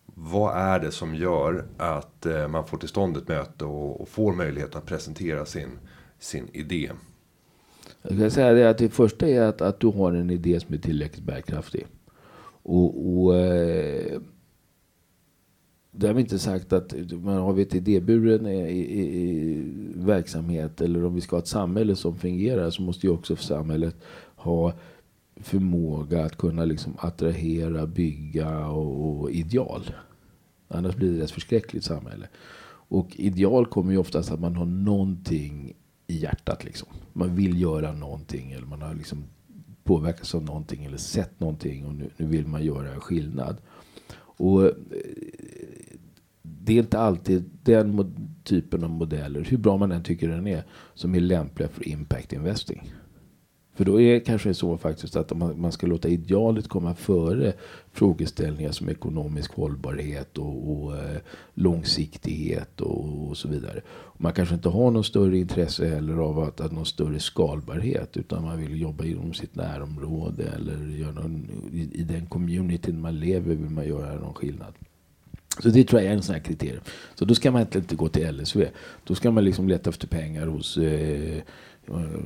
[0.06, 4.08] vad är det som gör att eh, man får till stånd ett möte och, och
[4.08, 5.70] får möjlighet att presentera sin,
[6.18, 6.90] sin idé?
[8.02, 10.74] Jag kan säga det att det första är att, att du har en idé som
[10.74, 11.86] är tillräckligt bärkraftig.
[12.62, 14.20] Och, och eh,
[15.90, 20.80] det har vi inte sagt att man har vi ett idéburen i, i, i, verksamhet
[20.80, 23.96] eller om vi ska ha ett samhälle som fungerar så måste ju också samhället
[24.36, 24.72] ha
[25.36, 29.90] förmåga att kunna liksom attrahera, bygga och, och ideal.
[30.68, 32.28] Annars blir det ett förskräckligt samhälle.
[32.88, 35.72] Och ideal kommer ju oftast att man har någonting
[36.06, 36.64] i hjärtat.
[36.64, 36.88] Liksom.
[37.12, 39.24] Man vill göra någonting eller man har liksom
[39.84, 43.56] påverkats av någonting eller sett någonting och nu, nu vill man göra en skillnad.
[44.18, 44.72] Och eh,
[46.42, 48.14] det är inte alltid den
[48.44, 50.64] typen av modeller, hur bra man än tycker den är,
[50.94, 52.92] som är lämpliga för impact investing.
[53.76, 57.52] För då är det kanske så faktiskt att man, man ska låta idealet komma före
[57.92, 61.16] frågeställningar som ekonomisk hållbarhet och, och eh,
[61.54, 63.80] långsiktighet och, och, så vidare.
[64.16, 68.44] Man kanske inte har någon större intresse heller av att, att någon större skalbarhet utan
[68.44, 73.54] man vill jobba inom sitt närområde eller göra någon, i, i den communityn man lever
[73.54, 74.74] vill man göra någon skillnad.
[75.62, 76.82] Så det tror jag är en sån här kriterium.
[77.14, 78.68] Så då ska man inte gå till LSV.
[79.04, 81.42] Då ska man liksom leta efter pengar hos eh,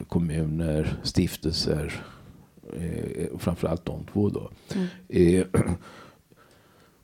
[0.08, 2.04] kommuner, stiftelser.
[2.72, 4.50] Eh, framförallt de två då.
[4.74, 4.86] Mm.
[5.08, 5.46] Eh,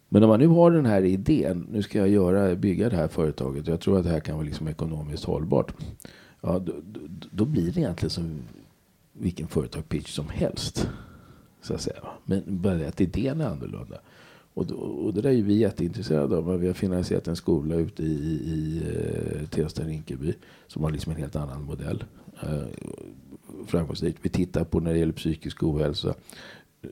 [0.08, 3.08] men om man nu har den här idén, nu ska jag göra, bygga det här
[3.08, 5.72] företaget jag tror att det här kan vara liksom ekonomiskt hållbart.
[6.40, 7.00] Ja, då, då,
[7.30, 8.42] då blir det egentligen som
[9.12, 10.88] vilken företagspitch som helst.
[11.62, 12.00] Så att säga.
[12.24, 13.98] Men bara att idén är annorlunda.
[14.54, 14.70] Och,
[15.04, 16.60] och det där är vi jätteintresserade av.
[16.60, 20.34] Vi har finansierat en skola ute i, i, i eh, Tensta-Rinkeby
[20.66, 22.04] som har liksom en helt annan modell.
[22.42, 22.66] Eh,
[23.66, 24.18] framgångsrikt.
[24.22, 26.14] Vi tittar på när det gäller psykisk ohälsa.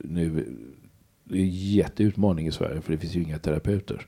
[0.03, 0.45] Nu,
[1.23, 4.07] det är en jätteutmaning i Sverige för det finns ju inga terapeuter.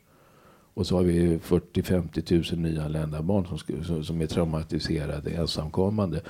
[0.73, 6.21] Och så har vi 40-50 000 nyanlända barn som, som är traumatiserade, ensamkommande.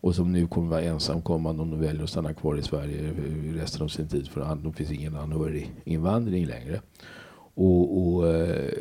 [0.00, 3.12] Och som nu kommer vara ensamkommande om de väljer att stanna kvar i Sverige
[3.54, 4.28] resten av sin tid.
[4.28, 6.80] För det finns ingen anhöriginvandring längre.
[7.54, 8.72] Och, och eh,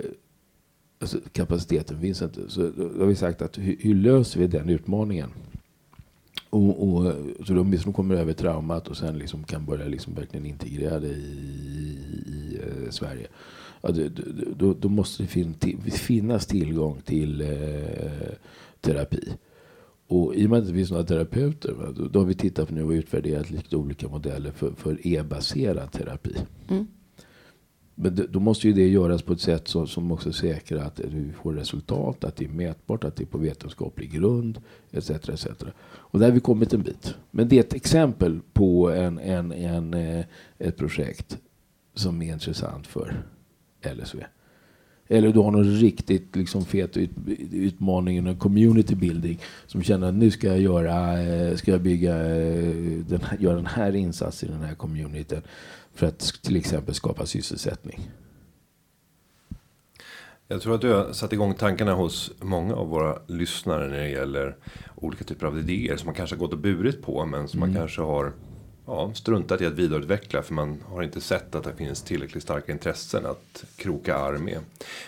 [1.01, 2.49] alltså, kapaciteten finns inte.
[2.49, 5.29] Så då har vi sagt att hur, hur löser vi den utmaningen?
[6.51, 7.13] Och, och,
[7.47, 11.07] så de som kommer över traumat och sen liksom kan börja liksom verkligen integrera det
[11.07, 11.97] i,
[12.27, 13.27] i eh, Sverige.
[13.81, 14.09] Ja, det,
[14.57, 15.55] då, då, måste det fin,
[15.91, 18.31] finnas tillgång till eh,
[18.81, 19.33] terapi.
[20.07, 22.73] Och i och med att det finns några terapeuter, då, då har vi tittat på
[22.73, 26.35] nu och utvärderat lite olika modeller för, för e-baserad terapi.
[26.69, 26.87] Mm.
[27.95, 31.31] Men då måste ju det göras på ett sätt som, som också säkrar att vi
[31.31, 34.61] får resultat, att det är mätbart, att det är på vetenskaplig grund,
[34.91, 35.09] etc.
[35.09, 35.47] etc.
[35.83, 37.15] Och där har vi kommit en bit.
[37.31, 40.25] Men det är ett exempel på en, en, en, eh,
[40.57, 41.37] ett projekt
[41.93, 43.23] som är intressant för
[43.95, 44.23] LSV.
[45.07, 47.09] Eller du har någon riktigt liksom fet ut,
[47.51, 52.15] utmaning, inom community building som känner att nu ska jag göra, eh, ska jag bygga,
[52.15, 52.73] eh,
[53.07, 55.41] den, göra den här insatsen i den här communityn
[55.93, 58.11] för att till exempel skapa sysselsättning.
[60.47, 64.09] Jag tror att du har satt igång tankarna hos många av våra lyssnare när det
[64.09, 64.55] gäller
[64.95, 67.69] olika typer av idéer som man kanske har gått och burit på men som mm.
[67.69, 68.33] man kanske har
[68.85, 72.71] ja, struntat i att vidareutveckla för man har inte sett att det finns tillräckligt starka
[72.71, 74.59] intressen att kroka arm med.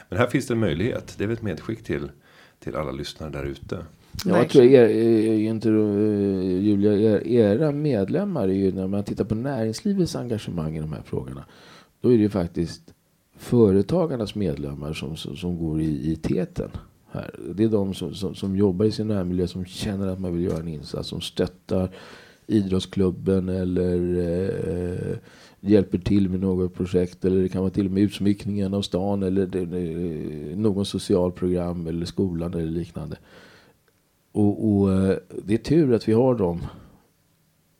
[0.09, 1.15] Men här finns det en möjlighet.
[1.17, 2.11] Det är väl ett medskick till,
[2.59, 3.85] till alla lyssnare där ute.
[4.25, 5.75] Ja, jag tror er, inte eh,
[6.61, 11.45] Julia, era medlemmar är ju när man tittar på näringslivets engagemang i de här frågorna.
[12.01, 12.93] Då är det ju faktiskt
[13.37, 16.69] företagarnas medlemmar som, som, som går i, i täten.
[17.11, 17.35] Här.
[17.55, 20.43] Det är de som, som, som, jobbar i sin närmiljö, som känner att man vill
[20.43, 21.89] göra en insats, som stöttar
[22.47, 25.17] idrottsklubben eller eh,
[25.59, 27.25] hjälper till med något projekt.
[27.25, 31.31] Eller det kan vara till och med utsmyckningen av stan eller det, det, någon social
[31.31, 33.17] program eller skolan eller liknande.
[34.33, 36.61] Och, och, eh, det är tur att vi har de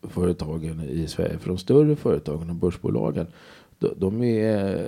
[0.02, 1.38] företagen i Sverige.
[1.38, 3.28] För de större företagen och börsbolagen
[3.98, 4.88] de, är,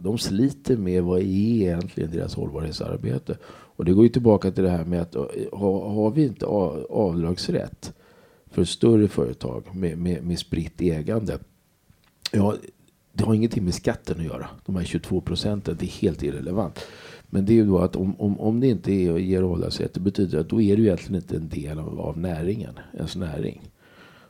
[0.00, 3.38] de sliter med vad är egentligen deras hållbarhetsarbete.
[3.46, 6.46] Och det går ju tillbaka till det här med att eh, har, har vi inte
[6.46, 7.92] avdragsrätt
[8.50, 11.38] för större företag med, med, med spritt ägande.
[12.32, 12.54] Ja,
[13.12, 14.48] det har ingenting med skatten att göra.
[14.66, 16.80] De här 22 procenten, det är helt irrelevant.
[17.34, 20.00] Men det är ju då att om, om, om det inte är ger avdragsrätt, det
[20.00, 23.60] betyder att då är det ju egentligen inte en del av, av näringen, ens näring.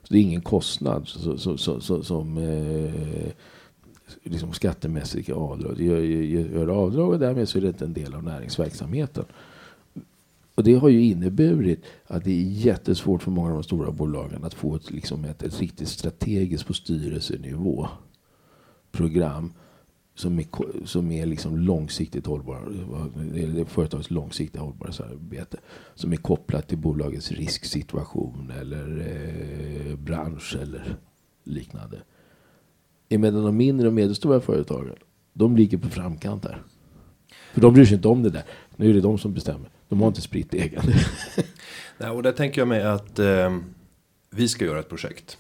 [0.03, 3.31] Så det är ingen kostnad så, så, så, så som eh,
[4.23, 5.81] liksom skattemässiga avdrag.
[5.81, 9.25] Gör, gör, gör avdrag och därmed så är det inte en del av näringsverksamheten.
[10.55, 14.45] Och det har ju inneburit att det är jättesvårt för många av de stora bolagen
[14.45, 17.89] att få ett, liksom ett, ett riktigt strategiskt på styrelsenivå
[18.93, 19.53] program
[20.15, 20.47] som är,
[20.85, 25.57] som är liksom långsiktigt hållbar, företagets långsiktiga hållbarhetsarbete
[25.95, 30.97] som är kopplat till bolagets risksituation eller eh, bransch eller
[31.45, 31.99] liknande.
[33.09, 34.97] Medan de mindre och medelstora företagen,
[35.33, 36.63] de ligger på framkant där.
[37.53, 38.45] För de bryr sig inte om det där.
[38.77, 39.71] Nu är det de som bestämmer.
[39.89, 40.95] De har inte spritt ägande.
[41.99, 43.59] Nej, och där tänker jag mig att eh,
[44.31, 45.39] vi ska göra ett projekt.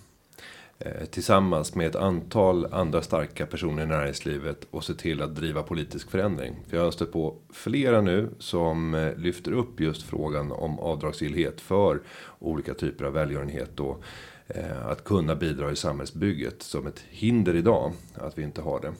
[0.79, 5.63] Eh, tillsammans med ett antal andra starka personer i näringslivet och se till att driva
[5.63, 6.55] politisk förändring.
[6.69, 11.61] För jag har stött på flera nu som eh, lyfter upp just frågan om avdragsgillhet
[11.61, 12.01] för
[12.39, 13.99] olika typer av välgörenhet då.
[14.47, 18.93] Eh, att kunna bidra i samhällsbygget som ett hinder idag att vi inte har det.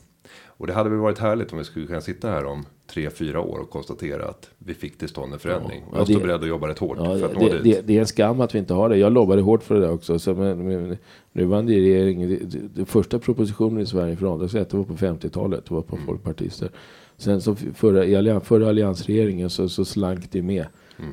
[0.47, 3.41] Och det hade väl varit härligt om vi skulle kunna sitta här om tre, fyra
[3.41, 5.85] år och konstatera att vi fick till stånd en förändring.
[5.93, 7.63] Ja, jag står det- beredd att jobba rätt hårt Ja, för att nå det, dit.
[7.77, 8.97] det, det är en skam att vi inte har det.
[8.97, 10.19] Jag lobbade hårt för det där också.
[10.19, 10.97] Så men, men,
[11.33, 15.65] nuvarande regering, det, det, det första propositionen i Sverige för avdragsrätt det var på 50-talet.
[15.69, 16.71] Det var på folkpartister.
[17.17, 20.67] Sen så förra, i allians, förra alliansregeringen så, så slank det med.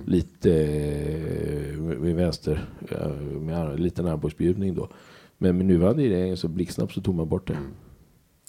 [0.05, 3.07] Lite eh, med vänster, ja,
[3.39, 4.89] med en liten armbågsbjudning då.
[5.38, 7.57] Men med nuvarande regeringen så blixtsnabbt så tog man bort det.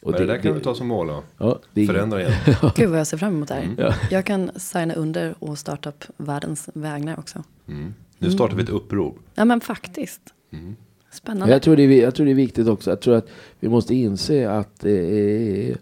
[0.03, 1.23] Och Men det, där kan vi ta som mål då.
[1.39, 2.33] ja, det Förändra igen.
[2.77, 3.75] Gud vad jag ser fram emot det här.
[3.79, 3.95] Ja.
[4.11, 7.45] Jag kan signa under och starta upp världens vägnar också.
[7.69, 7.95] Mm.
[8.19, 9.19] Nu startar vi ett upprop.
[9.35, 10.21] Ja men faktiskt.
[10.51, 10.77] Mm.
[11.13, 11.53] Spännande.
[11.53, 12.91] Jag tror, det jag tror det är viktigt också.
[12.91, 13.29] Jag tror att
[13.61, 15.77] vi måste inse att eh, eh,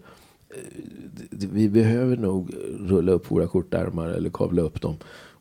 [1.29, 4.95] vi behöver nog rulla upp våra kortärmar eller kavla upp dem.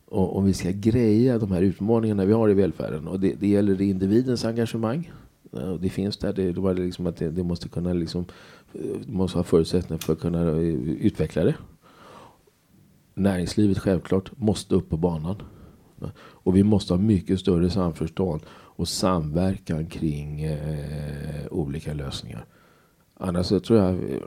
[0.05, 3.09] Och, om vi ska greja de här utmaningarna vi har i välfärden.
[3.09, 5.12] Och det, det gäller individens engagemang.
[5.51, 6.33] Och Det finns där.
[6.33, 8.59] Det, det, liksom att det, det måste kunna liksom, det
[9.06, 11.54] måste ha förutsättningar för att kunna eh, utveckla det.
[13.14, 15.42] Näringslivet självklart måste upp på banan.
[16.18, 22.46] Och vi måste ha mycket större samförstånd och samverkan kring eh, olika lösningar.
[23.14, 24.18] Annars så tror jag eh,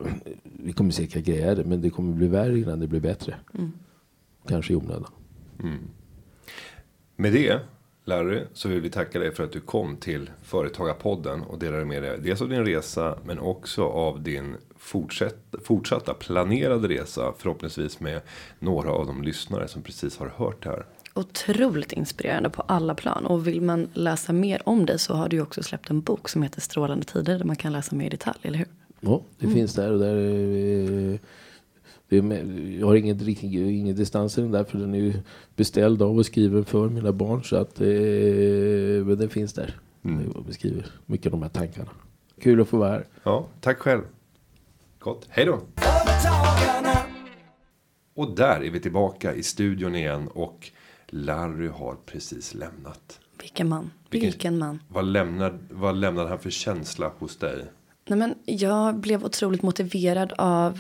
[0.44, 3.36] vi kommer säkert greja det men det kommer bli värre innan det blir bättre.
[4.48, 5.12] Kanske i onödan.
[7.16, 7.60] Med det,
[8.06, 12.04] Larry, så vill vi tacka dig för att du kom till Företagarpodden och delade med
[12.04, 17.34] dig dels av din resa men också av din fortsätt, fortsatta planerade resa.
[17.38, 18.22] Förhoppningsvis med
[18.60, 20.86] några av de lyssnare som precis har hört det här.
[21.14, 23.26] Otroligt inspirerande på alla plan.
[23.26, 26.44] Och vill man läsa mer om det så har du också släppt en bok som
[26.44, 27.38] heter Strålande tider.
[27.38, 28.68] Där man kan läsa mer i detalj, eller hur?
[29.00, 30.16] Ja, det finns där och där.
[30.16, 31.20] eh, Det är med,
[32.10, 35.14] jag har ingen, riktig- ingen distans i den där för den är ju
[35.56, 37.44] beställd av och skriven för mina barn.
[37.44, 37.88] Så att, eh,
[39.06, 39.80] men den finns där.
[40.36, 41.90] Och beskriver mycket av de här tankarna.
[42.42, 43.06] Kul att få vara här.
[43.24, 44.02] Ja, tack själv.
[45.00, 45.62] Gott, hej då!
[48.16, 50.70] Och där är vi tillbaka i studion igen och
[51.08, 53.20] Larry har precis lämnat.
[53.42, 53.92] Vilken man.
[54.10, 54.80] Vilken- Vilken man.
[54.88, 57.66] Vad lämnade, vad lämnade han för känsla hos dig?
[58.08, 60.80] Nej, men jag blev otroligt motiverad av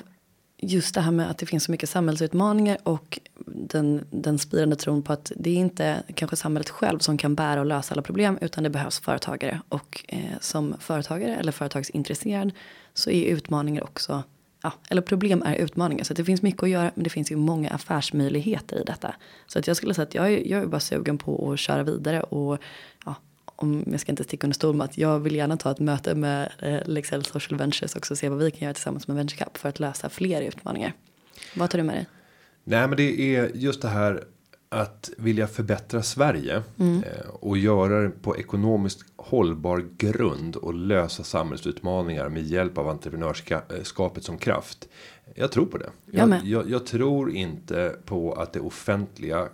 [0.64, 5.02] just det här med att det finns så mycket samhällsutmaningar och den, den spirande tron
[5.02, 8.38] på att det är inte kanske samhället själv som kan bära och lösa alla problem
[8.42, 9.62] utan det behövs företagare.
[9.70, 12.52] Och eh, som företagare eller företagsintresserad
[12.94, 14.24] så är utmaningar också,
[14.64, 16.04] ja, eller problem är utmaningar.
[16.04, 19.16] Så att det finns mycket att göra men det finns ju många affärsmöjligheter i detta.
[19.48, 21.84] Så att jag skulle säga att jag är, jag är bara sugen på att köra
[21.84, 22.58] vidare och
[23.06, 23.16] ja,
[23.56, 26.16] om jag ska inte sticka under stol med att jag vill gärna ta ett möte
[26.16, 29.44] med eh, Lexell Social Ventures också och se vad vi kan göra tillsammans med Venture
[29.44, 30.94] Cup för att lösa fler utmaningar.
[31.56, 32.08] Vad tar du med dig?
[32.64, 34.24] Nej men det är just det här
[34.74, 36.64] att vilja förbättra Sverige.
[36.80, 40.56] Eh, och göra det på ekonomiskt hållbar grund.
[40.56, 44.88] Och lösa samhällsutmaningar med hjälp av entreprenörskapet som kraft.
[45.36, 45.90] Jag tror på det.
[46.06, 46.42] Jag med.
[46.46, 49.50] jag, jag tror inte på att det offentliga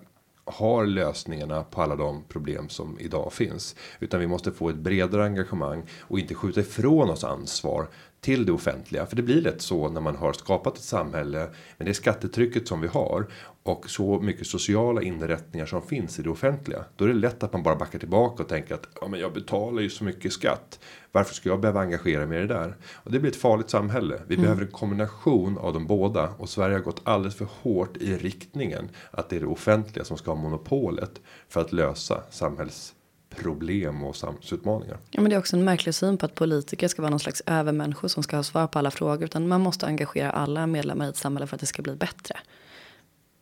[0.51, 3.75] har lösningarna på alla de problem som idag finns.
[3.99, 7.87] Utan vi måste få ett bredare engagemang och inte skjuta ifrån oss ansvar
[8.21, 9.05] till det offentliga.
[9.05, 12.67] För det blir lätt så när man har skapat ett samhälle Men det är skattetrycket
[12.67, 13.27] som vi har
[13.69, 16.85] och så mycket sociala inrättningar som finns i det offentliga.
[16.95, 19.33] Då är det lätt att man bara backar tillbaka och tänker att ja, men jag
[19.33, 20.79] betalar ju så mycket skatt.
[21.11, 22.75] Varför ska jag behöva engagera mig i det där?
[22.93, 24.21] Och det blir ett farligt samhälle.
[24.27, 28.17] Vi behöver en kombination av de båda och Sverige har gått alldeles för hårt i
[28.17, 34.15] riktningen att det är det offentliga som ska ha monopolet för att lösa samhällsproblem och
[34.15, 34.97] samhällsutmaningar.
[35.09, 37.41] Ja, men det är också en märklig syn på att politiker ska vara någon slags
[37.45, 39.23] övermänniskor som ska ha svar på alla frågor.
[39.23, 42.37] Utan man måste engagera alla medlemmar i ett samhälle för att det ska bli bättre.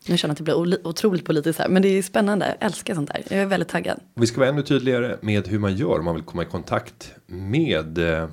[0.08, 1.68] Nu känner jag att det blir oli- otroligt politiskt här.
[1.68, 2.56] Men det är spännande.
[2.60, 3.22] Jag älskar sånt där.
[3.30, 4.00] Jag är väldigt taggad.
[4.14, 6.46] Och vi ska vara ännu tydligare med hur man gör om man vill komma i
[6.46, 8.28] kontakt med eh,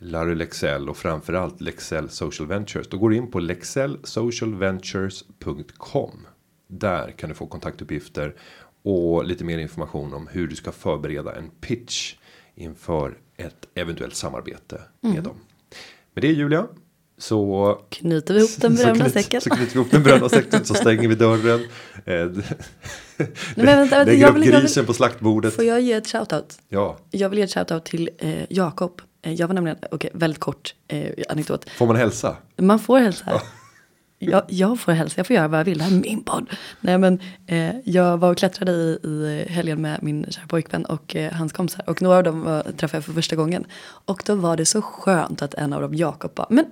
[0.00, 2.88] Larry Lexell och framförallt Lexell Social Ventures.
[2.88, 6.26] Då går du in på lexellsocialventures.com.
[6.68, 8.34] Där kan du få kontaktuppgifter
[8.82, 12.14] och lite mer information om hur du ska förbereda en pitch
[12.54, 15.36] inför ett eventuellt samarbete med dem.
[16.14, 16.66] Med det Julia
[17.28, 19.40] så Knyter vi ihop den knyt- säcken.
[19.40, 21.60] Så knyter vi ihop den berömda säcken så stänger vi dörren.
[22.06, 22.26] Eh,
[23.56, 25.54] men vänta, vänta, lägger jag upp vill- jag vill- grisen på slaktbordet.
[25.54, 26.58] Får jag ge ett shoutout?
[26.68, 29.00] Ja, Jag vill ge ett shoutout till eh, Jakob.
[29.22, 31.70] Eh, jag var nämligen, okej väldigt kort eh, anekdot.
[31.70, 32.36] får man hälsa?
[32.56, 33.40] Man får hälsa.
[34.18, 36.46] jag, jag får hälsa, jag får göra vad jag vill, det här är min podd.
[36.80, 41.16] Nej men eh, jag var och klättrade i, i helgen med min kära pojkvän och
[41.16, 41.84] eh, hans kompisar.
[41.86, 43.64] Och några av dem var, träffade jag för första gången.
[44.04, 46.64] Och då var det så skönt att en av dem, Jakob, bara, men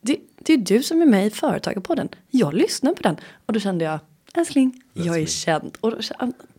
[0.00, 2.08] det, det är du som är med i Företagarpodden.
[2.30, 3.16] Jag lyssnar på den.
[3.46, 3.98] Och då kände jag,
[4.34, 5.76] älskling, jag är känd.
[5.80, 5.98] Och då,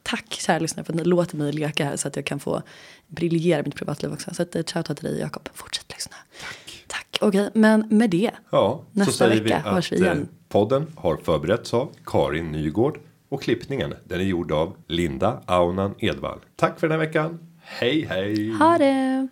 [0.03, 2.61] tack kära lyssnare för att ni låter mig leka här så att jag kan få
[3.07, 4.33] briljera i mitt privatliv också.
[4.33, 6.15] Så att, eh, shoutout till dig Jakob, fortsätt lyssna.
[6.41, 6.85] Tack.
[6.87, 8.31] Tack, okej, okay, men med det.
[8.49, 10.17] Ja, nästa så säger vecka vi hörs vi igen.
[10.21, 15.95] eh, podden har förberetts av Karin Nygård och klippningen den är gjord av Linda Aunan
[15.99, 16.39] Edvall.
[16.55, 17.39] Tack för den här veckan.
[17.61, 18.51] Hej hej!
[18.51, 19.27] Ha det!